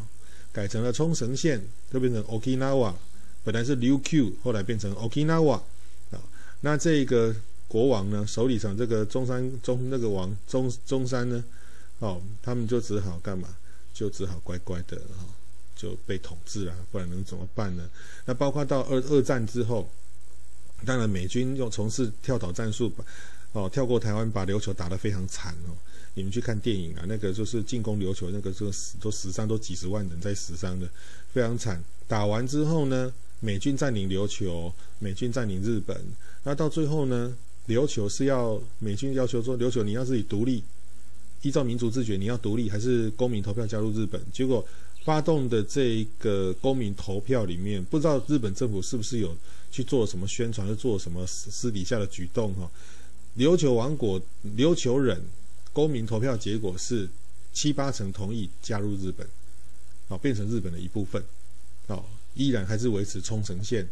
[0.51, 2.93] 改成了冲绳县，就变成 Okinawa，
[3.45, 5.53] 本来是琉球，后来变成 Okinawa
[6.11, 6.19] 啊、
[6.63, 7.33] 那这个
[7.69, 11.45] 国王呢，手里上这个中山中那个王中中山呢，
[12.01, 13.55] 哦，他们就只好干嘛？
[13.95, 15.25] 就只好乖乖的啊、哦，
[15.83, 17.91] 就被统治了，不然能怎么办呢？
[18.25, 19.91] 那包括到二二战之后，
[20.87, 22.93] 当然美军又从事跳岛战术，
[23.51, 25.75] 哦，跳过台湾，把琉球打得非常惨哦。
[26.15, 30.89] 你们去看电影啊，那个就是进攻琉球，那个就死都死伤都几十万人在死伤的，
[31.33, 31.83] 非常惨。
[32.07, 36.01] 打完之后呢，美军占领琉球，美军占领日本，
[36.45, 40.63] 那到最后呢，琉球是要美军要求说琉球你要自己独立，
[41.41, 44.21] 依照民族自觉你要独立，还是公民投票加入日本？
[44.33, 44.65] 结果
[45.05, 49.37] 发动的这一个公民投票里面，不知道日本政府是不是有
[49.71, 52.71] 去做什么宣传，或做什么私底下的举动哈？
[53.37, 54.21] 琉球王国
[54.57, 55.23] 琉球人。
[55.75, 57.09] 公民投票结果是
[57.51, 59.27] 七八成同意加入日本，
[60.09, 61.25] 哦，变成日本的一部分，
[61.87, 63.89] 哦，依然还是维持冲绳县，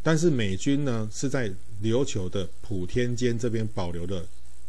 [0.00, 1.52] 但是美军呢是在
[1.82, 4.24] 琉球的普天间这边保留了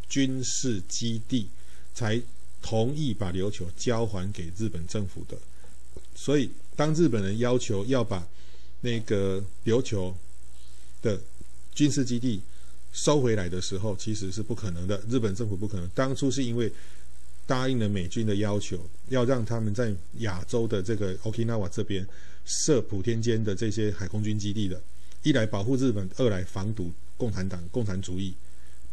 [0.09, 1.47] 军事基地，
[1.93, 2.19] 才
[2.63, 5.37] 同意把琉球交还给日本政府的。
[6.15, 8.25] 所以，当日本人要求要把
[8.81, 10.15] 那个琉球
[11.01, 11.19] 的
[11.73, 12.41] 军事基地，
[12.93, 14.99] 收回来的时候，其实是不可能的。
[15.09, 15.87] 日本政府不可能。
[15.89, 16.71] 当初是因为
[17.45, 22.07] 答应了美军的要求，要让他们在亚洲的这个 Okinawa 这边
[22.45, 24.81] 设普天间的这些海空军基地的，
[25.23, 28.33] 一来保护日本，二来防堵共产党、共产主义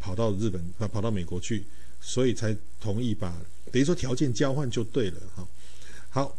[0.00, 1.64] 跑到日本啊，跑到美国去，
[2.00, 5.48] 所以才同意把等于说条件交换就对了哈。
[6.10, 6.36] 好，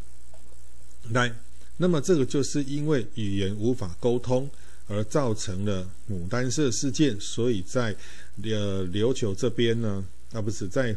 [1.12, 1.34] 来，
[1.78, 4.50] 那么这个就是因为语言无法沟通。
[4.90, 7.96] 而造成了牡丹社事件，所以在
[8.44, 10.94] 呃琉球这边呢，啊不是在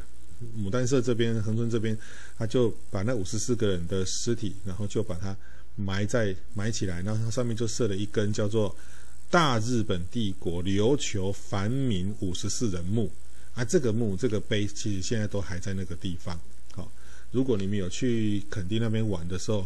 [0.59, 1.96] 牡丹社这边恒春这边，
[2.36, 5.34] 他就把那五十四个人的尸体，然后就把它
[5.76, 8.76] 埋在埋起来，然后它上面就设了一根叫做
[9.30, 13.09] “大日本帝国琉球凡民五十四人墓”，
[13.54, 16.38] 啊这个墓这个碑其实现在都还在那个地方。
[16.72, 16.90] 好，
[17.30, 19.64] 如果你们有去垦丁那边玩的时候，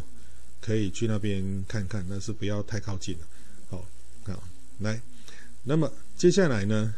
[0.60, 3.20] 可以去那边看看，但是不要太靠近了。
[3.68, 3.86] 好，
[4.80, 5.00] 来，
[5.64, 6.94] 那么接下来呢，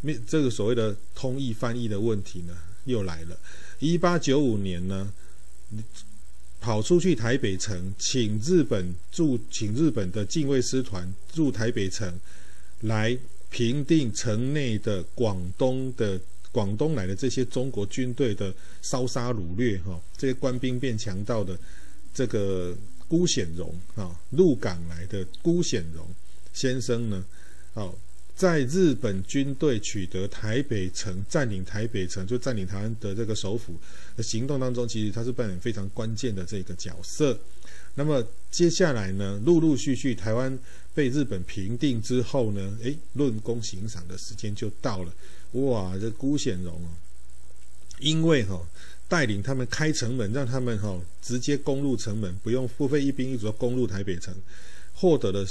[0.00, 3.38] 面这个所谓的通译翻译的问题呢，又来了。
[3.78, 5.12] 一八九五年呢，
[6.60, 12.18] 跑出去台北城，请日本驻，请日本的近卫师团驻台北城，
[12.80, 13.16] 来
[13.50, 18.52] 平定城内的广东的广东来的这些中国军队的
[18.82, 21.58] 烧杀掳掠，哈，这些官兵变强盗的
[22.16, 22.74] 这个。
[23.08, 26.04] 辜显荣啊，鹿港来的辜显荣
[26.52, 27.24] 先生呢，
[27.74, 27.94] 哦，
[28.34, 33.76] 在日本军队取得台北城、占领台北城，就占领台湾的这个首府
[34.16, 37.38] 的行动当中，其实他是扮演非常关键的这个角色。
[37.94, 40.58] 那么接下来呢，陆陆续续台湾
[40.92, 45.12] 被日本平定之后呢，诶，论功行赏的时间就到了。
[45.52, 46.90] 哇，这辜显荣啊，
[48.00, 48.60] 因为哈、
[49.08, 54.34] 带领他们开城门，让他们哈、直接攻入城门，不用付费一兵一卒攻入台北城，
[54.92, 55.46] 获得了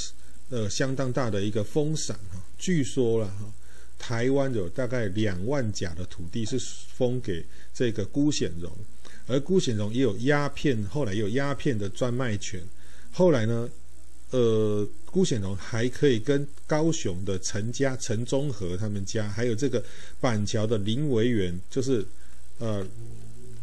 [0.49, 2.43] 呃相当大的一个封赏哈。
[2.57, 3.53] 据说了哈，
[3.97, 6.59] 台湾有大概两万甲的土地是
[6.93, 8.69] 封给这个辜显荣，
[9.25, 12.61] 而辜显荣也有鸦片，后来也有鸦片的专卖权。
[13.13, 13.69] 后来呢，
[14.31, 19.81] 呃，辜显荣还可以跟高雄的陈家、陈中和他们家，还有这个
[20.19, 22.05] 板桥的林维园，就是
[22.59, 22.85] 呃。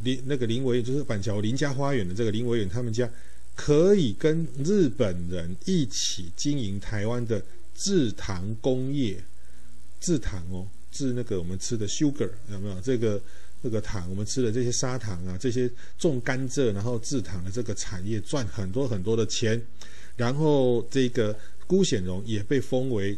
[0.03, 3.09] 林那个林维就是板桥林家花园的这个林维远，他们家
[3.55, 7.41] 可以跟日本人一起经营台湾的
[7.75, 9.23] 制糖工业，
[10.01, 12.81] 制糖哦，制那个我们吃的 sugar 有没有？
[12.81, 13.21] 这个
[13.63, 19.61] 这个糖，我们吃的这些砂糖啊，这些种甘蔗然后制糖的这个产业赚很多很多的钱，
[20.17, 23.17] 然后这个辜显荣也被封为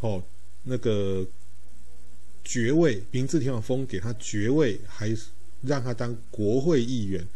[0.00, 0.22] 哦
[0.64, 1.26] 那个
[2.44, 5.16] 爵位，明治天皇封给他爵位还。
[5.66, 7.26] 让他当国会议员，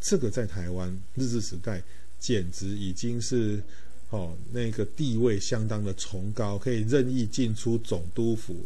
[0.00, 1.82] 这个在台湾日治时代
[2.18, 3.62] 简直已经是
[4.10, 8.64] 哦那个地位相当的崇高，可以任意进出总督府，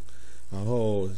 [0.50, 1.08] 然后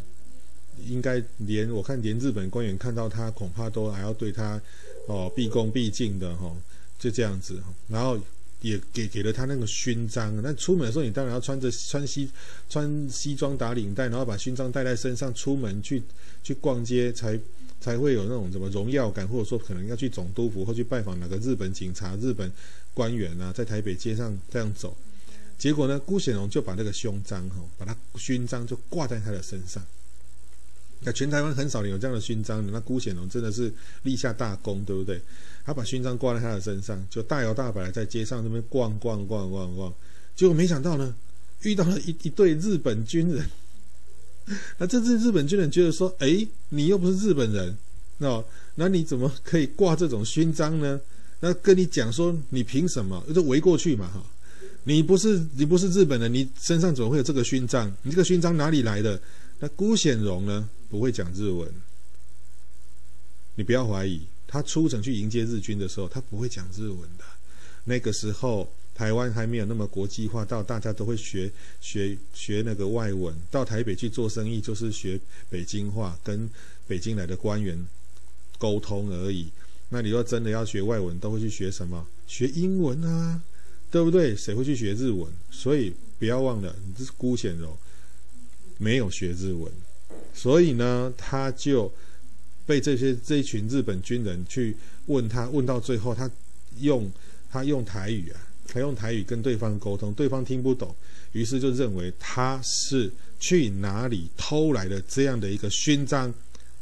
[0.86, 4.60] 应该连我看连日本官员看到他恐怕都还要对他
[5.06, 6.56] 哦毕恭毕敬的哈、哦，
[6.98, 8.20] 就这样子，然后。
[8.62, 12.28] 也给给了他那个勋章，那出门的时候你当然要穿着穿西
[12.70, 16.02] 穿西装打领带，然后把勋章带在身上出门去
[16.42, 17.38] 去逛街，才
[17.80, 22.50] 才会有那种什么荣耀感，或者说可能要去总督府或去拜访哪个日本警察、日本
[22.94, 24.96] 官员啊，在台北街上这样走。
[25.58, 29.82] 结果呢，辜显荣就把那个勋章哈，把他勋章就挂在他的身上。
[31.00, 33.72] 那全台湾很少有这样的勋章的，那辜显荣真的是
[34.02, 35.20] 立下大功，对不对？
[35.64, 39.94] 他把勋章挂在他的身上，就大摇大摆的在街上那边逛逛逛逛逛，
[40.34, 41.14] 结果没想到呢，
[41.62, 43.46] 遇到了一一对日本军人。
[44.78, 47.76] 那这次日本军人觉得说：“哎，你又不是日本人，
[48.18, 48.42] 那
[48.76, 51.00] 那你怎么可以挂这种勋章呢？
[51.40, 53.24] 那跟你讲说，你凭什么？
[53.34, 54.24] 就围过去嘛，哈！
[54.84, 57.92] 你不是你不是日本人，你身上怎么会有这个勋章？
[58.02, 59.20] 你这个勋章哪里来的？
[59.58, 61.68] 那辜显荣呢，不会讲日文，
[63.56, 67.24] 你不要怀疑。”他出城去迎接日军的时候，他不会讲日文的。
[67.82, 73.34] 那个时候，台湾还没有那么国际化，到大家都会学学学那个外文。
[73.50, 75.20] 到台北去做生意，就是学
[75.50, 76.48] 北京话，跟
[76.88, 77.78] 北京来的官员
[78.58, 79.48] 沟通而已。
[79.90, 82.06] 那你说真的要学外文，都会去学什么？
[82.26, 83.42] 学英文啊，
[83.90, 84.34] 对不对？
[84.34, 85.30] 谁会去学日文？
[85.50, 87.76] 所以不要忘了，你这是辜显荣
[88.78, 89.70] 没有学日文，
[90.32, 91.92] 所以呢，他就。
[92.66, 94.76] 被这些这一群日本军人去
[95.06, 96.28] 问他，问到最后，他
[96.80, 97.08] 用
[97.48, 100.94] 他用台语啊，他用台语跟对方沟通，对方听不懂，
[101.32, 106.32] 于是就认为他是去哪里偷来的这样的一个勋章，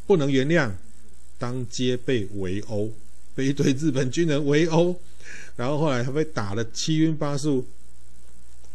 [0.06, 0.70] 不能原谅，
[1.38, 2.90] 当街被围殴，
[3.34, 4.96] 被一堆日本军人围殴，
[5.56, 7.66] 然后后来他被打得七晕八素，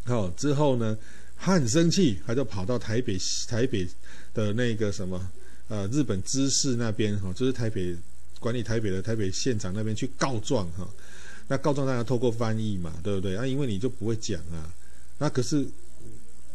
[0.03, 0.97] 好之后呢，
[1.37, 3.87] 他很生气，他就跑到台北台北
[4.33, 5.31] 的那个什么。
[5.71, 7.95] 呃，日本知事那边哈，就是台北
[8.39, 10.89] 管理台北的台北县长那边去告状哈。
[11.49, 13.35] 那告状当然透过翻译嘛，对不对？
[13.35, 14.71] 啊，因为你就不会讲啊。
[15.17, 15.67] 那可是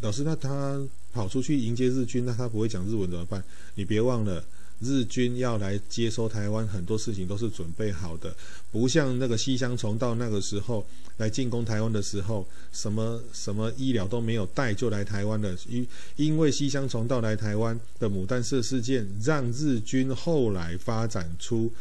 [0.01, 0.81] 老师，那他
[1.13, 3.45] 跑出去迎接日军，那他不会讲日文怎么办？
[3.75, 4.43] 你别忘了。
[4.81, 8.35] 日军要来接收台湾，很多事情都是准备好的，
[8.73, 10.85] 不像那个西乡崇到那个时候
[11.17, 15.57] 来进攻台湾的时候，什么什么医疗都没有带就来台湾了。
[15.69, 15.87] 因
[16.17, 21.73] 因为西乡崇到来台湾的牡丹社事件，让日军后来发展出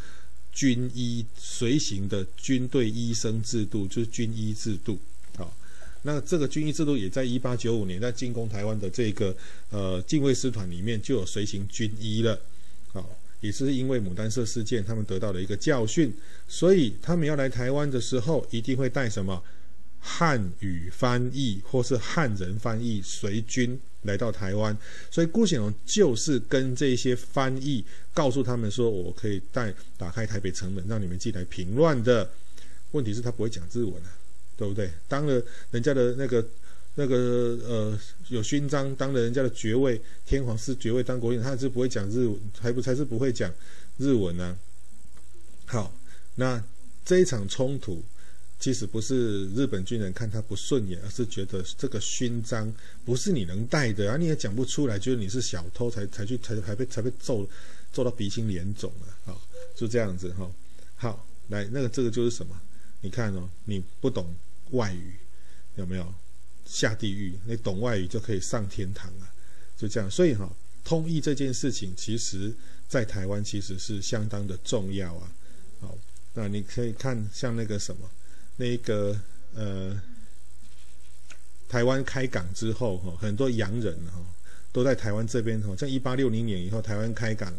[0.54, 5.00] 军医随行的军队医生制度，就是军医制度。
[5.36, 5.56] 好，
[6.04, 9.36] 那这个军医制度也在一八九五年在进攻台湾的这个
[9.72, 12.40] 呃近卫师团里面就有随行军医了。
[12.92, 13.10] 好，
[13.42, 16.14] 也是因为牡丹社事件，他们得到了一个教训，
[16.48, 19.44] 所以他们要来台湾的时候，一定会带什么
[20.04, 24.78] 汉语翻译或是汉人翻译随军来到台湾。
[25.10, 27.84] 所以辜显荣就是跟这些翻译
[28.14, 32.30] 告诉他们说：“我可以带打开台北城门，让你们进来平乱的。”
[32.92, 34.12] 问题是，他不会讲日文啊，
[34.56, 34.92] 对不对？
[35.08, 36.46] 当了人家的那个。
[36.96, 43.52] 那个呃，有勋章，当了人家的爵位，天皇是爵位当国宾，他还是不会讲日文，还不才是不会讲
[43.98, 44.56] 日文呢、
[45.66, 45.92] 好，
[46.36, 46.64] 那
[47.04, 48.04] 这一场冲突
[48.64, 52.74] 其实不是日本军人看他不顺眼，而是觉得这个勋章
[53.04, 57.46] 不是你能带的啊，你也讲不出来，觉得你是小偷才才去才才被才被揍
[57.92, 59.14] 揍到鼻青脸肿了。
[59.26, 59.42] 好，
[59.76, 60.50] 就这样子哈。
[60.96, 62.58] 好，来那个这个就是什么？
[63.02, 64.34] 你看哦，你不懂
[64.72, 65.12] 外语
[65.76, 66.14] 有没有？
[66.66, 69.28] 下地狱，你懂外语就可以上天堂了，
[69.76, 70.10] 就这样。
[70.10, 70.50] 所以哈，
[70.86, 72.56] 通译这件事情，其实
[72.88, 75.30] 在台湾其实是相当的重要啊。
[75.82, 75.98] 好，
[76.34, 78.10] 那你可以看像那个什么，
[78.58, 79.20] 那个
[79.56, 80.02] 呃，
[81.68, 84.20] 台湾开港之后哈，很多洋人哈
[84.72, 87.54] 都在台湾这边哈，像一八六零年以后台湾开港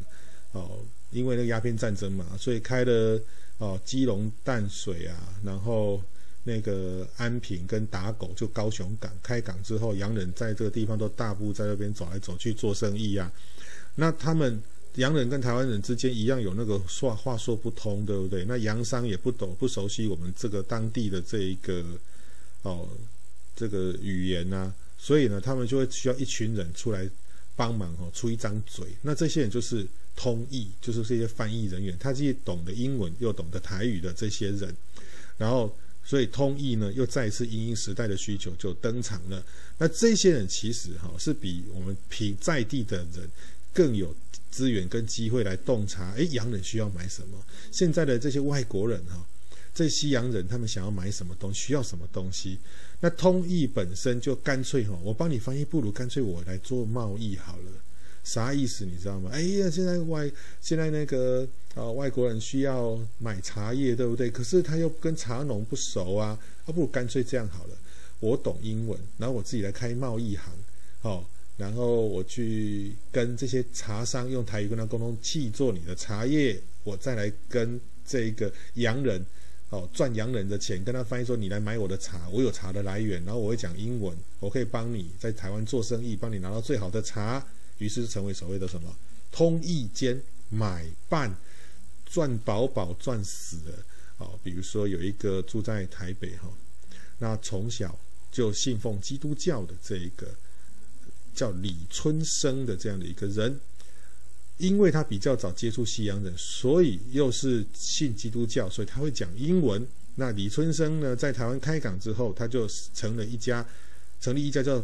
[0.52, 0.78] 哦，
[1.10, 3.20] 因为那个鸦片战争嘛，所以开了
[3.58, 6.02] 哦基隆淡水啊，然后。
[6.46, 13.32] 那个安平跟打狗，就高雄港开港之后，洋人在这个地方都大步在那边走来走去做生意、啊。
[13.94, 14.62] 那他们
[14.96, 18.44] 洋人跟台湾人之间一样有那个话话说不通，对不对？
[18.44, 21.84] 那洋商也不懂不熟悉我们这个当地的这一个
[22.62, 22.88] 哦
[23.56, 27.08] 这个语言呐、所以呢，他们就会需要一群人出来
[27.56, 28.86] 帮忙哦，出一张嘴。
[29.02, 34.74] 那这些人就是通译，就是这些翻译人员，他既懂得英文又懂得台语的这些人，
[35.38, 35.74] 然后。
[36.06, 39.42] 所以通译呢，又再一次因应时代的需求就登场了。
[39.78, 43.26] 那这些人其实哈是比我们平在地的人
[43.72, 44.14] 更有
[44.54, 47.36] 资源跟机会来洞察，诶，洋人需要买什么？
[47.72, 49.26] 现在的这些外国人哈，
[49.74, 52.60] 这西洋人他们想要买什么东西，需要什么东西？
[53.00, 57.72] 那通译本身就干脆哈，我帮你翻译，不如干脆我来做贸易好了。
[58.22, 59.28] 啥意思你知道吗？
[59.32, 64.30] 哎呀，现在外现在那个啊、外国人需要买茶叶，对不对？
[64.30, 67.76] 可是他又跟茶农不熟啊，啊、不如干脆这样好了。
[68.20, 70.54] 我懂英文，然后我自己来开贸易行，
[71.02, 71.24] 好、哦，
[71.56, 79.24] 然后我去跟这些茶商用台语跟他沟通，契作你的茶叶，我再来跟这个洋人，
[79.70, 87.46] 哦，赚洋人的钱，跟他翻译说你来买我的茶，我有茶的来源，然后我会讲英文，我可以帮你在台湾做生意，帮你拿到最好的茶。
[87.78, 88.96] 于是成为所谓的什么
[89.32, 91.34] 通译间买办，
[92.04, 93.84] 赚饱饱赚死了
[94.18, 94.38] 哦。
[94.42, 96.48] 比如说有一个住在台北哈，
[97.18, 97.98] 那从小
[98.30, 100.28] 就信奉基督教的这一个
[101.34, 103.60] 叫李春生的这样的一个人，
[104.58, 109.86] 因为他比较早接触西洋人，所以又是信基督教，所以他会讲英文。
[110.14, 113.66] 那李春生呢，在台湾开港之后，他就成了一家
[114.20, 114.82] 成立一家叫。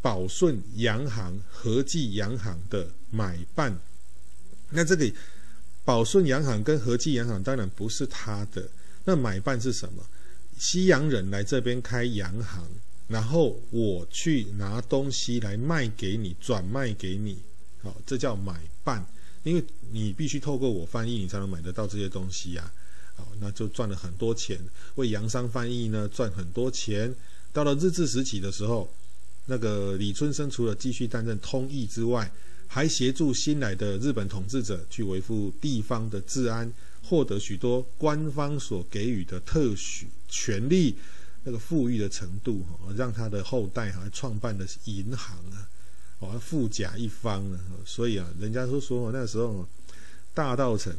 [0.00, 3.76] 宝顺洋行、和记洋行的买办，
[4.70, 5.10] 那这个
[5.84, 8.70] 宝顺洋行跟和记洋行当然不是他的，
[9.04, 10.06] 那买办是什么？
[10.56, 12.64] 西洋人来这边开洋行，
[13.08, 17.38] 然后我去拿东西来卖给你，转卖给你，
[17.82, 19.04] 好，这叫买办，
[19.42, 22.70] 因为你必须透过我翻译，你才能买得到这些东西呀，
[23.16, 24.58] 好，那就赚了很多钱，
[24.94, 27.12] 为洋商翻译呢赚很多钱，
[27.52, 28.88] 到了日治时期的时候。
[29.50, 32.30] 那个李春生除了继续担任通译之外，
[32.66, 36.70] 还协助新来的日本统治者去维护地方的治安，
[37.02, 40.94] 获得许多官方所给予的特许权利，
[41.44, 45.68] 那个富裕的程度，哈让他的后代还创办了银行啊，
[46.18, 47.60] 哦，富甲一方啊。
[47.86, 49.66] 所以啊，人家都说那时候
[50.34, 50.92] 大稻埕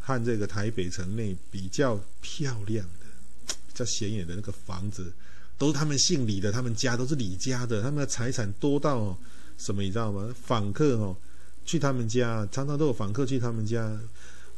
[0.00, 5.12] 和这个台北城内比较漂亮的、比较显眼的那个房子。
[5.58, 9.18] 都是他们姓李的，他们家都是李家的，他们的财产多到，
[9.56, 10.34] 什么你知道吗？
[10.44, 11.16] 访客哦，
[11.64, 13.98] 去他们家，常常都有访客去他们家。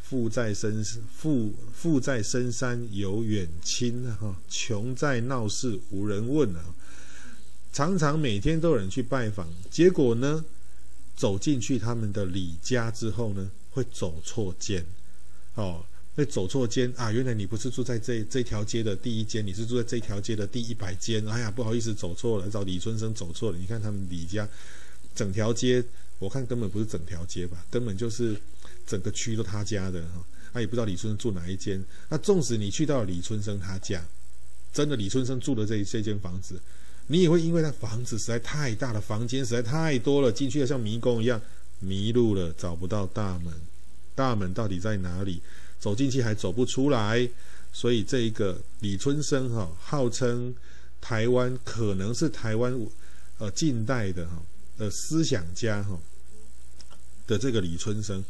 [0.09, 0.83] 富在深
[1.15, 6.65] 富富在深山有远亲哈，穷在闹市无人问啊。
[7.73, 10.45] 常常每天都有人去拜访，结果呢，
[11.17, 14.85] 走进去他们的李家之后呢，会走错间，
[15.55, 15.85] 哦。
[16.15, 17.13] 会走错间啊！
[17.13, 21.25] 原来你不是住在这这条街的第一间，你是住在这条街的第一百间。
[21.29, 23.57] 哎呀，不好意思，走错了，找李春生走错了。
[23.57, 24.49] 你看他们李家，
[25.15, 25.81] 整条街，
[26.19, 28.37] 我看根本不是整条街吧，根本就是
[28.89, 30.25] 整个区都他家的哈。
[30.53, 31.81] 他、也不知道李春生住哪一间。
[32.09, 34.03] 那纵使你去到李春生他家，
[34.73, 36.61] 真的李春生住的这这间房子，
[37.07, 41.41] 你也会因为他房子实在太大了，房间实在太多了，进去了像迷宫一样，
[41.81, 43.53] 迷路了，找不到大门，
[44.15, 45.41] 大门到底在哪里？
[45.79, 47.29] 走进去还走不出来，
[47.73, 50.53] 所以这一个李春生哈，号称
[51.01, 52.75] 台湾可能是台湾
[53.39, 54.43] 呃近代的哈
[54.79, 55.97] 呃思想家哈
[57.29, 58.25] 的这个李春生，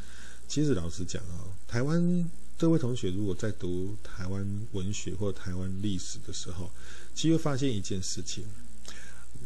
[0.49, 6.71] 其实老实讲啊，台湾这位同学如果在读台湾文学或台湾历史的时候，
[7.15, 8.45] 其实会发现一件事情：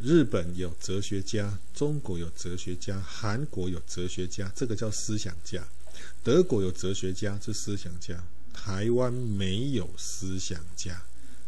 [0.01, 5.67] 日本有哲学家，中国有哲学家，韩国有哲学家，这个叫思想家。
[6.23, 8.17] 德国有哲学家，是思想家；
[8.53, 11.03] 台湾没有思想家，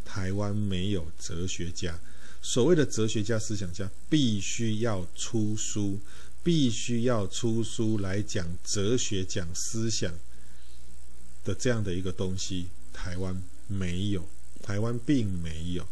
[0.04, 1.98] 台湾没有哲学家。
[2.42, 5.98] 所谓的哲学家、思想家，必须要出书，
[6.44, 10.14] 必须要出书来讲哲学、讲思想
[11.42, 12.68] 的这样的一个东西。
[12.92, 14.28] 台湾没有，
[14.62, 15.84] 台湾并没有，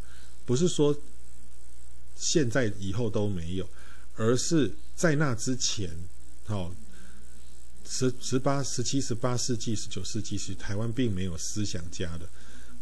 [0.47, 0.97] 不是说
[2.17, 3.69] 现在以后都没有，
[4.15, 5.91] 而是在那之前，
[6.45, 6.73] 好。
[7.85, 12.27] 十十八、十七、十八世纪、十九世纪是台湾并没有思想家的。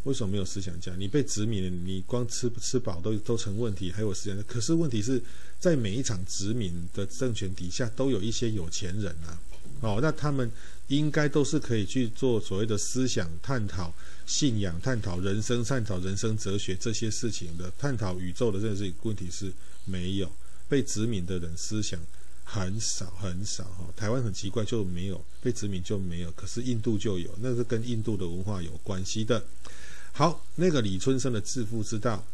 [0.05, 0.94] 为什么没有思想家？
[0.97, 4.43] 你被殖民了，你光吃不吃饱都都成问题，还有思想家。
[4.44, 5.22] 可是问题是
[5.59, 9.39] 在每一场殖民的政权底下，都有一些有钱人啊。
[9.82, 10.51] 哦，那他们
[10.89, 13.93] 应该都是可以去做所谓的思想探讨、
[14.27, 19.52] 信仰探讨、人生探讨、人生哲学这些事情的，探讨宇宙的这些问题是
[19.85, 20.31] 没有
[20.68, 21.98] 被殖民的人思想。
[22.43, 29.40] 很少很少哈，台湾很奇怪就没有被殖民就没有，可是印度就有，那是跟印度的文化有关系的。
[30.12, 32.24] 好，那个李春生的致富之道，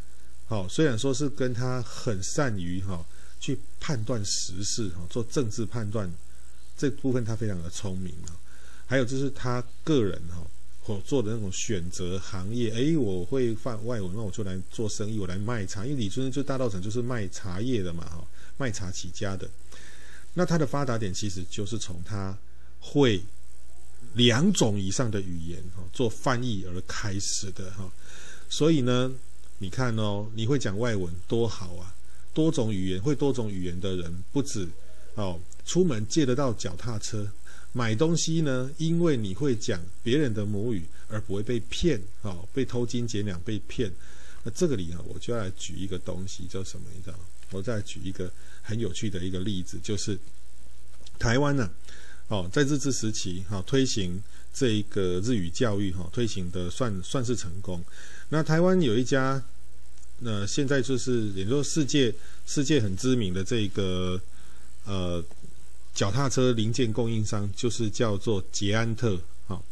[0.46, 3.04] 好，虽然说是跟他很善于哈
[3.38, 6.12] 去判断时事哈，做政治判断
[6.76, 8.34] 这部分他非常的聪明啊。
[8.86, 10.44] 还有就是他个人哈
[10.84, 18.24] 所做的那种选择行业，诶，我会放外文，那我就来做生意，我来卖茶，因为李春生就大稻埕就是卖茶叶的嘛哈，
[18.56, 19.48] 卖茶起家的。
[20.34, 22.36] 那他的发达点其实就是从他
[22.78, 23.22] 会
[24.16, 27.88] 两种以上的语言哈做翻译而开始的哈。
[28.48, 29.12] 所以呢，
[29.58, 31.94] 你看哦，你会讲外文多好啊！
[32.34, 34.68] 多种语言，会多种语言的人不止
[35.14, 37.26] 哦，出门借得到脚踏车，
[37.72, 43.90] 买东西呢，因为你会讲别人的母语而不会被骗哦，被偷斤减两被骗。
[44.44, 46.86] 那这个里呢，我就要来举一个东西，叫什么？
[46.94, 47.24] 你知道吗？
[47.52, 48.30] 我再举一个
[48.62, 50.18] 很有趣的一个例子，就是
[51.18, 51.70] 台湾呢，
[52.28, 54.20] 哦，在日治时期哈、哦，推行
[54.52, 57.82] 这一个日语教育哈、哦，推行的算算是成功。
[58.30, 59.40] 那台湾有一家，
[60.18, 62.12] 那、呃、现在就是也就是世界
[62.44, 64.20] 世界很知名的这一个
[64.84, 65.24] 呃
[65.94, 69.16] 脚踏车零件供应商，就是叫做捷安特
[69.46, 69.62] 哈、哦。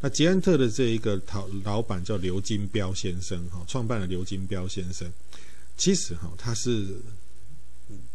[0.00, 5.06] 那捷安特的这一个老老板叫刘金彪先生哈、哦，创办了刘金彪先生。
[5.76, 6.84] 其实哈、哦，他是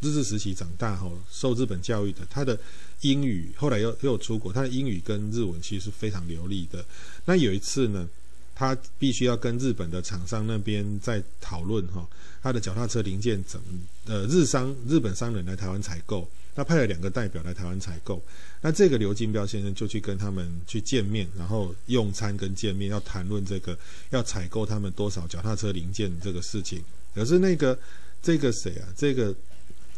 [0.02, 2.58] 日治时期长大哈、哦，受日本教育的，他的
[3.04, 6.84] 英语后来又又出国，他的英语跟日文其实是非常流利的。
[7.24, 8.10] 那有一次呢。
[8.56, 12.08] 他必须要跟日本的厂商那边在讨论哈，
[12.40, 13.66] 他的脚踏车零件怎么
[14.06, 18.22] 呃日商日本商人来台湾采购，他派了两个代表来台湾采购，
[18.62, 23.76] 那这个刘金彪先生就去跟他们去见面，然后用餐跟见面要谈论这个
[24.12, 26.80] 要采购他们多少脚踏车零件这个事情，
[27.16, 27.78] 可是那个
[28.22, 29.36] 这个谁啊，这个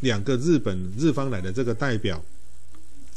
[0.00, 2.24] 两个日本日方来的这个代表。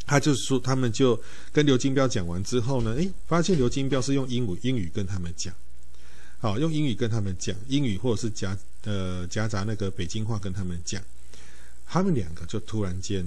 [0.09, 1.21] 他就说，他们就
[1.53, 5.53] 跟刘金彪讲完之后呢，诶，发现刘金彪是用英语英语跟他们讲，
[6.39, 10.99] 好，用英语跟他们讲，英语或者是夹呃夹杂那个北京话跟他们讲，
[11.85, 13.23] 他们两个就突然间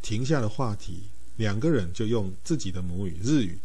[0.00, 1.02] 停下了话题，
[1.34, 3.58] 两个人就用自己的母语日语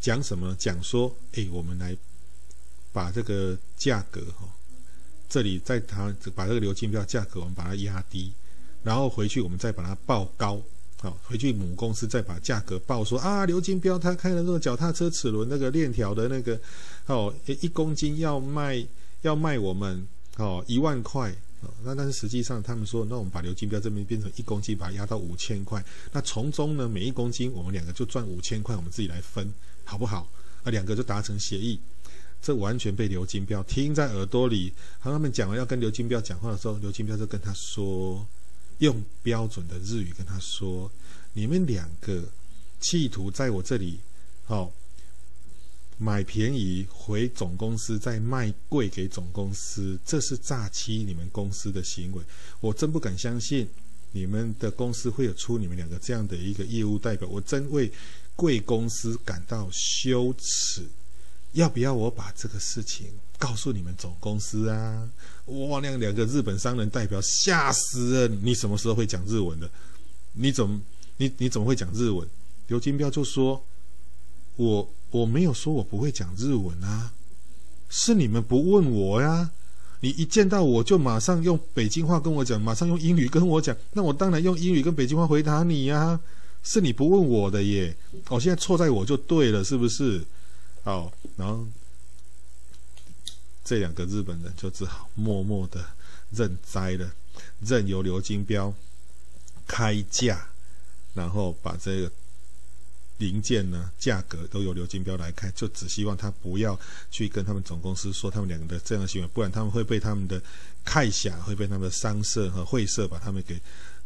[0.00, 0.56] 讲什么？
[0.58, 1.94] 讲说，诶，我们来
[2.94, 4.48] 把这个价格哈，
[5.28, 8.32] 这里在他把这个刘金彪价格我们把它压低，
[8.82, 10.62] 然后回去我们再把它报高。
[11.00, 16.60] 好，回去母公司再把价格报说啊，刘金彪他开了那个脚踏车齿轮那个链条的那个，
[17.06, 18.84] 哦，一公斤要卖
[19.22, 20.04] 要卖我们
[20.38, 21.30] 哦一万块，
[21.60, 25.80] 哦，那但是实际上他们说，那我们把刘金彪这边变成一公斤，把它压到五千块，
[26.10, 29.48] 那从中呢每一公斤我们两个就赚五千块，我们自己来分，
[29.84, 30.28] 好不好？
[30.64, 31.78] 啊，两个就达成协议，
[32.42, 34.72] 这完全被刘金彪听在耳朵里。
[35.00, 38.26] 他们讲完要跟刘金彪讲话的时候，刘金彪就跟他说。
[38.78, 40.90] 用标准的日语跟他说
[41.34, 42.24] ：“你们两个
[42.80, 43.98] 企图在我这里，
[44.46, 44.72] 哦，
[45.96, 52.22] 买便宜回总公司，再卖贵给总公司，这是诈欺你们公司的行为。
[52.60, 53.68] 我真不敢相信
[54.12, 57.90] 你们的公司会有出你们两个这样的一个业务代表，我真为
[58.36, 60.86] 贵公司感到羞耻。
[61.52, 63.06] 要不要我把这个事情？”
[63.38, 65.08] 告诉你们总公司啊！
[65.46, 68.34] 哇，那两个日本商人代表吓死了！
[68.42, 69.70] 你什么时候会讲日文的？
[70.32, 70.80] 你怎么
[71.18, 72.28] 你你怎么会讲日文？
[72.66, 73.64] 刘金彪就说
[74.56, 77.12] ：“我我没有说我不会讲日文啊，
[77.88, 79.50] 是你们不问我呀！
[80.00, 86.20] 你一见到我就马上用北京话跟我讲，马上用英语跟我讲，那我当然用英语跟北京话回答你呀！
[86.62, 87.96] 是你不问我的耶！
[88.28, 90.24] 哦，现在错在我就对了，是不是？
[90.82, 91.64] 好，然后。”
[93.68, 95.84] 这两个日本人就只好默默的
[96.30, 97.12] 认栽了，
[97.60, 98.72] 任由刘金彪
[99.66, 100.40] 开价，
[101.12, 102.10] 然后把这个
[103.18, 106.80] 零件呢价格都由刘金彪来开，就只希望他不要
[107.10, 110.42] 去跟他们总公司说他们两个的这样的行为，不然他们会被他们的
[110.82, 113.56] 看下，会被他们的商社和会社把他们给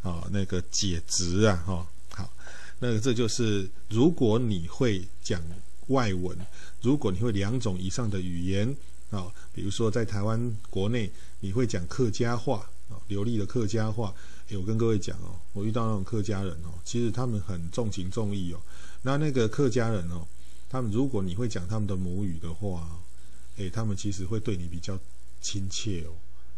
[0.03, 2.33] 啊、哦、那个解职啊哈、好，
[2.81, 5.41] 那个这就是如果你会讲
[5.87, 6.37] 外文，
[6.81, 8.77] 如果你会两种以上的语言。
[9.13, 11.11] 啊、哦，比如说在台湾国内，
[11.41, 14.13] 你会讲客家话啊、流利的客家话。
[14.49, 18.61] 诶，我跟各位讲哦，我遇到那种客家人哦，其实他们很重情重义哦。
[19.03, 20.27] 那那个客家人哦，
[20.69, 22.99] 他们如果你会讲他们的母语的话，
[23.59, 24.99] 诶，他们其实会对你比较
[25.41, 26.13] 亲切哦。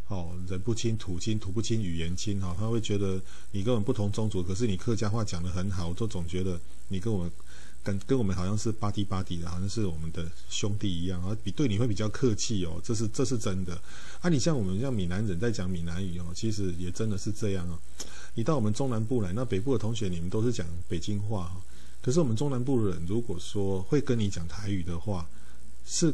[0.09, 3.21] 哦，人不亲土亲，土不亲语言亲哈、哦，他会觉得
[3.51, 7.31] 你跟我们不同宗族，可是你客家话讲得很好，我都总觉得你跟我们。
[7.85, 13.79] 跟跟我们好像是巴蒂巴蒂的，好像是我们的兄弟一样啊，比对你会比较客气哦，这是这是真的
[14.21, 14.31] 啊。
[14.31, 17.79] 你像我们像闽南人在讲闽南语哦，其实也真的是这样啊。
[18.35, 21.63] 你到我们中南部来，那北部的同学你们都是讲北京话哈，
[22.03, 25.29] 可是我们中南部的人如果说会跟你讲台语的话，
[25.85, 26.13] 是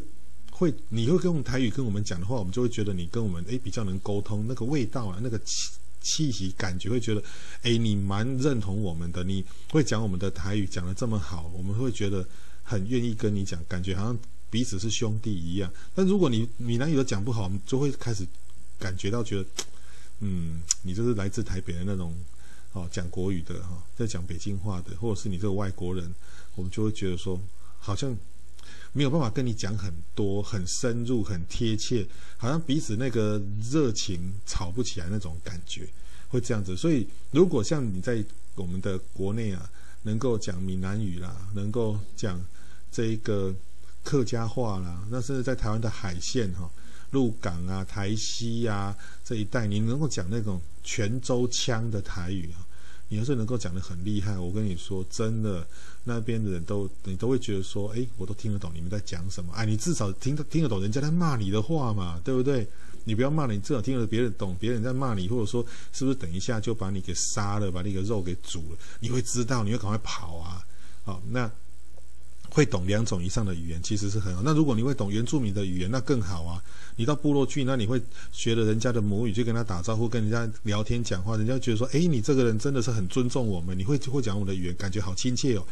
[0.50, 5.70] 会你会跟我们台语跟我们讲的话，我们就会觉得你跟我们诶比较能沟通，那个味道啊，那个气。
[6.00, 7.22] 气息感觉会觉得，
[7.62, 12.26] 哎，你蛮认同我们的，你会讲我们的台语讲得这么好，我们会觉得
[12.62, 14.18] 很愿意跟你讲，感觉好像
[14.48, 15.72] 彼此是兄弟一样。
[15.94, 18.26] 但如果你闽南语都讲不好，我们就会开始
[18.78, 19.46] 感觉到觉得，
[20.20, 22.14] 嗯，你就是来自台北的那种
[22.72, 26.12] 哦，讲国语的哈，在讲北京话的，或者是你这个外国人，
[26.54, 27.40] 我们就会觉得说，
[27.78, 28.16] 好像
[28.92, 32.06] 没有办法跟你讲很多、很深入、很贴切，
[32.36, 33.40] 好像彼此那个
[33.70, 35.88] 热情吵不起来那种感觉，
[36.28, 36.76] 会这样子。
[36.76, 38.24] 所以，如果像你在
[38.54, 39.70] 我们的国内啊，
[40.02, 42.40] 能够讲闽南语啦，能够讲
[42.90, 43.54] 这一个
[44.02, 46.70] 客家话啦，那甚至在台湾的海线哈。
[47.12, 52.62] 鹿港啊、台西啊这一带，你能够讲那种泉州腔的台语啊，
[53.08, 55.66] 你要是能够讲得很厉害，我跟你说，真的，
[56.04, 62.66] 那边的人都你都会觉得说，哎，我都听得懂你们在讲什么，哎，你至少听得听得懂人家在骂你的话嘛，对不对？
[63.04, 70.62] 你不要骂了，你至少听得别人懂，别人在骂你，或者说是不是等一下就把你给杀了，把那个肉给煮了，你会知道，你会赶快跑啊，
[71.04, 71.50] 好，那。
[72.50, 74.42] 会懂两种以上的语言其实是很好。
[74.44, 76.62] 那如果你会懂原住民的语言，那更好啊！
[76.96, 78.00] 你到部落去，那你会
[78.32, 85.66] 学了人家的母语去跟他打招呼，跟人家聊天讲话，人家觉得说：“诶，你这个人真的是很尊重我们，你会会讲我们的语言，感觉好亲切哦。”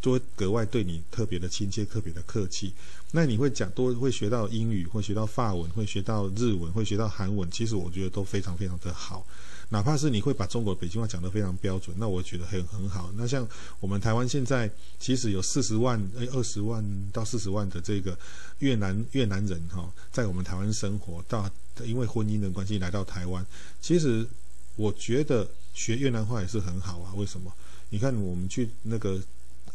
[0.00, 2.72] 就会格外对你特别的亲切，特别的客气。
[3.10, 9.26] 那你会讲多会学到英语，会学到法文，会学到日文，会学到韩文，其实我觉得都非常非常的好。
[9.70, 13.12] 哪怕是你会把中国北京话讲得非常标准，那我觉得很很好。
[13.16, 13.46] 那像
[13.80, 16.82] 我们台湾现在其实有四十万诶二十万
[17.12, 18.18] 到四十万的这个
[18.60, 21.50] 越南越南人哈，在我们台湾生活，到
[21.84, 23.44] 因为婚姻的关系来到台湾。
[23.80, 24.26] 其实
[24.76, 27.12] 我觉得学越南话也是很好啊。
[27.14, 27.52] 为什么？
[27.90, 29.20] 你看我们去那个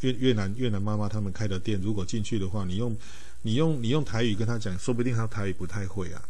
[0.01, 2.97] 越越南越南妈妈他们开的店，如果进去的话，你用
[3.43, 6.21] 你用你用台语跟他讲，说不定他台语不太会啊。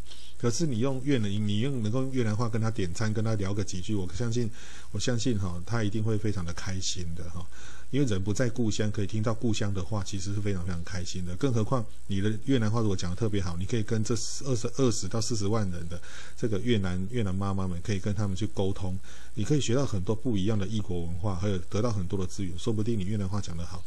[0.44, 4.52] 可是你用越南，你用能够越南话跟他点餐，跟他聊个几句，我相信，
[4.91, 7.48] 我相信哈，他一定会非常的开心的哈。
[7.91, 11.34] 因为人不在故乡，可以听到故乡的话，其实是非常非常开心的。
[11.38, 15.98] 更何况你的越南话如果讲得特别好，你可以跟这二十二十到四十万人的
[16.36, 18.99] 这个越南越南妈妈们，可以跟他们去沟通，
[19.36, 22.60] 你可以学到很多不一样的异国文化，还有得到很多的资源。
[22.60, 23.82] 说不定你越南话讲得好，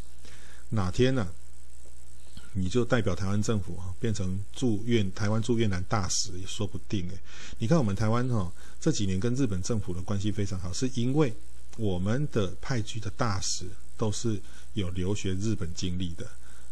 [0.70, 1.28] 哪天呢、
[2.58, 7.18] 你就代表台湾政府啊，变成驻越台湾驻越南大使也说不定诶。
[7.58, 8.50] 你看我们台湾哈，
[8.80, 11.30] 这几年跟日本政府的关系非常好，是因为
[11.76, 13.66] 我们的派去的大使
[13.98, 14.40] 都是
[14.72, 16.26] 有留学日本经历的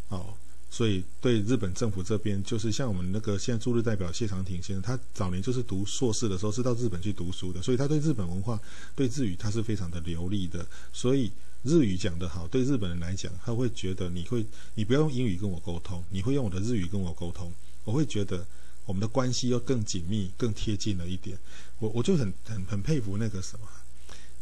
[0.09, 0.33] 哦，
[0.71, 8.59] 所以对日本政府这边，就是像我们那个现在驻日代表谢长廷先生，他早年就是读硕士的时候是到日本去读书的，所以他对日本文化、
[8.95, 11.31] 对日语他是非常的流利的，所以。
[11.65, 17.51] 日语讲得好，对日本人来讲，他会觉得你会，你不要用英语跟我沟通，你会用我的日语跟我沟通，
[17.83, 18.45] 我会觉得
[18.85, 21.35] 我们的关系又更紧密、更贴近了一点。
[21.79, 23.67] 我我就很很很佩服那个什么，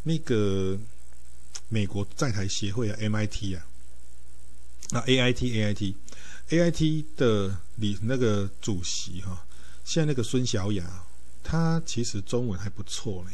[0.04, 0.78] 那个
[1.70, 3.66] 美国在台协会啊，MIT 啊，
[4.92, 5.94] 那 AIT AIT
[6.50, 9.48] AIT 的你那个主席哈、啊，
[9.86, 11.06] 现在那个孙小雅，
[11.42, 13.32] 他其实中文还不错嘞，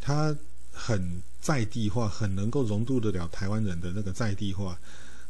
[0.00, 0.34] 他
[0.72, 1.22] 很。
[1.44, 4.78] 在地化很能够融入得了台湾人的那个在地化，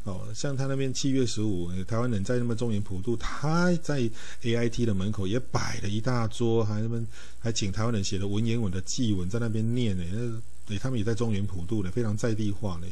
[0.05, 4.09] 哦，像他那边七月十五，台湾人在那么中原普渡，他在
[4.41, 7.05] AIT 的门口也摆了一大桌，还那么
[7.37, 12.87] 还请台湾人写的文言文的祭文在那边念呢，那他们也在中原普渡呢，非常在地化呢。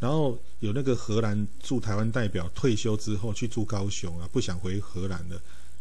[0.00, 5.38] 然后有那个荷兰驻台湾代表退休之后去住高雄啊，不想回荷兰了，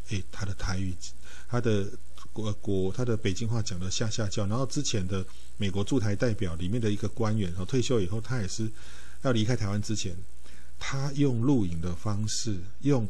[0.10, 0.94] 诶，他的台语，
[1.48, 1.88] 他的。
[2.34, 5.26] 国国他的北京话讲的下下叫，然后之前的
[5.58, 8.70] 美国驻台代表里面的一个官员，哦，退休以后，他也是
[9.24, 10.16] 要离开台湾之前，
[10.80, 13.08] 他用录影的方式，用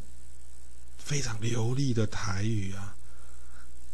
[0.97, 2.95] 非常流利的台语啊，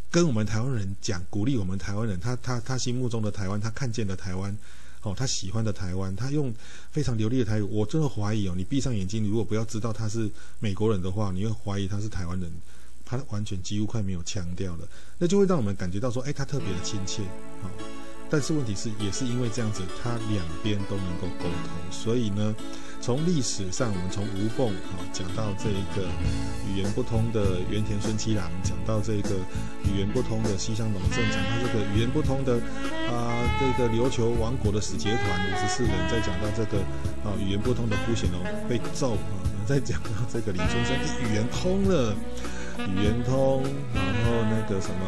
[0.10, 4.58] 跟我们台湾人讲，鼓励我们台湾人，他他他心目中的台湾，他看见的台湾，
[5.02, 6.54] 哦，他喜欢的台湾，他用
[6.90, 12.50] 非常流利的台语，我真的怀疑哦，你闭上眼睛，如果不要知道他是美国人的话，你会怀疑他是台湾人。
[13.10, 14.86] 他完全几乎快没有腔调了，
[15.18, 17.24] 那就会让我们感觉到说，哎，他特别的亲切，
[17.62, 17.70] 好。
[18.30, 22.54] 但是问题是，也是因为这样子，他两边都能够沟通，所以呢，
[23.00, 26.04] 从历史上，我们从吴凤啊讲到这一个
[26.68, 29.30] 语言不通的原田孙七郎，讲到这个
[29.86, 32.60] 语言不通的西乡隆盛，讲到这个语言不通的
[33.08, 36.80] 啊这个琉球王国的使节团五十四人，再讲到这个
[37.24, 40.94] 啊语言不通的辜显龙被揍啊，再讲到这个李春生
[41.24, 42.14] 语言通了。
[42.86, 43.64] 语言通，
[43.94, 45.02] 然后那个什么，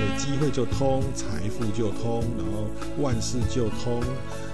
[0.00, 2.68] 有机会就通，财富就通，然后
[2.98, 4.00] 万事就通，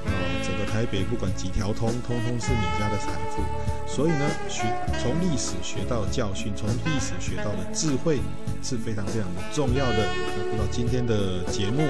[0.04, 3.42] 然后整个台北不管几条通，通通是你家的财富。
[3.86, 4.64] 所以呢，学
[5.00, 8.18] 从历史学到教训，从历史学到的智慧
[8.62, 10.08] 是非常非常的重要的。
[10.36, 11.82] 那不知道今天的节目。